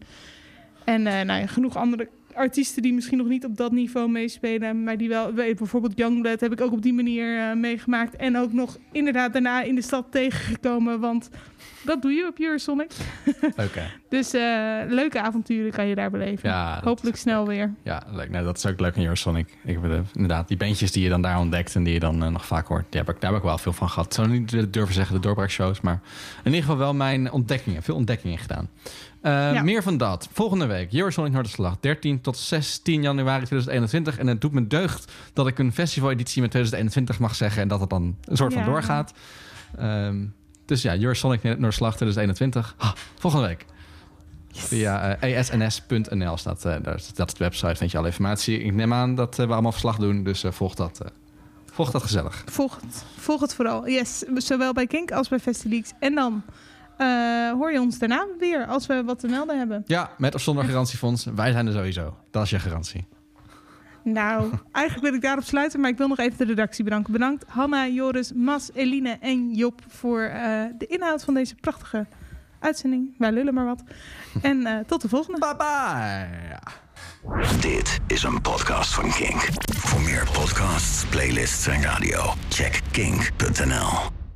[0.83, 4.83] En eh, nou ja, genoeg andere artiesten die misschien nog niet op dat niveau meespelen...
[4.83, 5.33] maar die wel...
[5.33, 8.15] weet, Bijvoorbeeld Youngblood heb ik ook op die manier eh, meegemaakt.
[8.15, 10.99] En ook nog inderdaad daarna in de stad tegengekomen.
[10.99, 11.29] Want
[11.85, 12.91] dat doe je op Eurosonic.
[13.65, 13.91] Oké.
[14.09, 14.41] Dus eh,
[14.87, 16.49] leuke avonturen kan je daar beleven.
[16.49, 17.73] Ja, Hopelijk snel weer.
[17.83, 18.29] Ja, leuk.
[18.29, 19.57] Nou, dat is ook leuk in Eurosonic.
[19.63, 22.23] Ik heb eh, inderdaad die bandjes die je dan daar ontdekt en die je dan
[22.23, 22.85] eh, nog vaak hoort.
[22.89, 24.05] Die heb ik, daar heb ik wel veel van gehad.
[24.05, 25.99] Ik zou niet durven zeggen de doorbraakshows, maar
[26.37, 27.83] in ieder geval wel mijn ontdekkingen.
[27.83, 28.69] Veel ontdekkingen gedaan.
[29.23, 29.63] Ja.
[29.63, 30.29] Meer van dat.
[30.31, 31.77] Volgende week, Eurosonic Noorderslag.
[31.79, 34.17] 13 tot 16 januari 2021.
[34.17, 37.61] En het doet me deugd dat ik een festivaleditie met 2021 mag zeggen.
[37.61, 39.13] En dat het dan een soort van doorgaat.
[39.77, 40.25] Ehm,
[40.69, 42.75] dus ja, Eurosonic Noorderslag 2021.
[42.77, 43.65] Ha, volgende week.
[44.51, 48.59] Via eh, esns.nl staat, eh, daar, dat is de website, vind je alle informatie.
[48.59, 51.01] Ik neem aan dat eh, we allemaal verslag doen, dus volg dat.
[51.71, 52.43] Volg dat gezellig.
[52.45, 53.87] Volg het, volg het vooral.
[53.87, 55.91] Yes, zowel bij Kink als bij Festileaks.
[55.99, 56.43] En dan
[57.57, 59.83] hoor je ons daarna weer als we wat te melden hebben.
[59.85, 61.25] Ja, met of zonder garantiefonds.
[61.35, 62.17] Wij zijn er sowieso.
[62.31, 63.07] Dat is je garantie.
[64.13, 67.13] Nou, eigenlijk wil ik daarop sluiten, maar ik wil nog even de redactie bedanken.
[67.13, 72.07] Bedankt Hanna, Joris, Mas, Eline en Job voor eh, de inhoud van deze prachtige
[72.59, 73.15] uitzending.
[73.17, 73.83] Wij lullen maar wat.
[74.41, 75.39] En eh, tot de volgende.
[75.39, 76.59] Bye bye.
[77.59, 79.47] Dit is een podcast van Kink.
[79.75, 84.18] Voor meer podcasts, playlists en radio, check kink.nl.